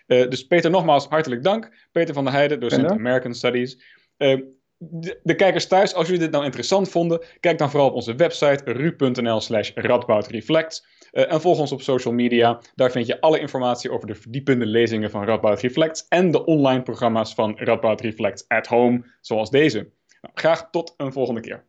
Uh, 0.07 0.29
dus 0.29 0.47
Peter, 0.47 0.71
nogmaals 0.71 1.07
hartelijk 1.07 1.43
dank. 1.43 1.71
Peter 1.91 2.13
van 2.13 2.23
der 2.23 2.33
Heijden, 2.33 2.59
docent 2.59 2.91
American 2.91 3.33
Studies. 3.33 3.81
Uh, 4.17 4.41
de, 4.77 5.19
de, 5.23 5.35
kijkers 5.35 5.67
thuis, 5.67 5.93
als 5.93 6.05
jullie 6.05 6.21
dit 6.21 6.31
nou 6.31 6.43
interessant 6.45 6.89
vonden, 6.89 7.21
kijk 7.39 7.57
dan 7.57 7.69
vooral 7.69 7.89
op 7.89 7.95
onze 7.95 8.15
website 8.15 8.71
ru.nl 8.71 9.41
slash 9.41 9.71
radboudreflect. 9.75 10.87
en 11.11 11.41
volg 11.41 11.59
ons 11.59 11.71
op 11.71 11.81
social 11.81 12.13
media. 12.13 12.61
Daar 12.75 12.91
vind 12.91 13.07
je 13.07 13.21
alle 13.21 13.39
informatie 13.39 13.91
over 13.91 14.07
de 14.07 14.15
verdiepende 14.15 14.65
lezingen 14.65 15.09
van 15.09 15.25
Radboud 15.25 15.61
Reflect 15.61 16.05
en 16.09 16.31
de 16.31 16.45
online 16.45 16.81
programma's 16.81 17.33
van 17.33 17.57
Radboud 17.57 18.01
Reflect 18.01 18.45
at 18.47 18.67
Home, 18.67 19.03
zoals 19.21 19.49
deze. 19.49 19.77
Nou, 20.21 20.33
graag 20.33 20.69
tot 20.69 20.93
een 20.97 21.11
volgende 21.11 21.41
keer. 21.41 21.66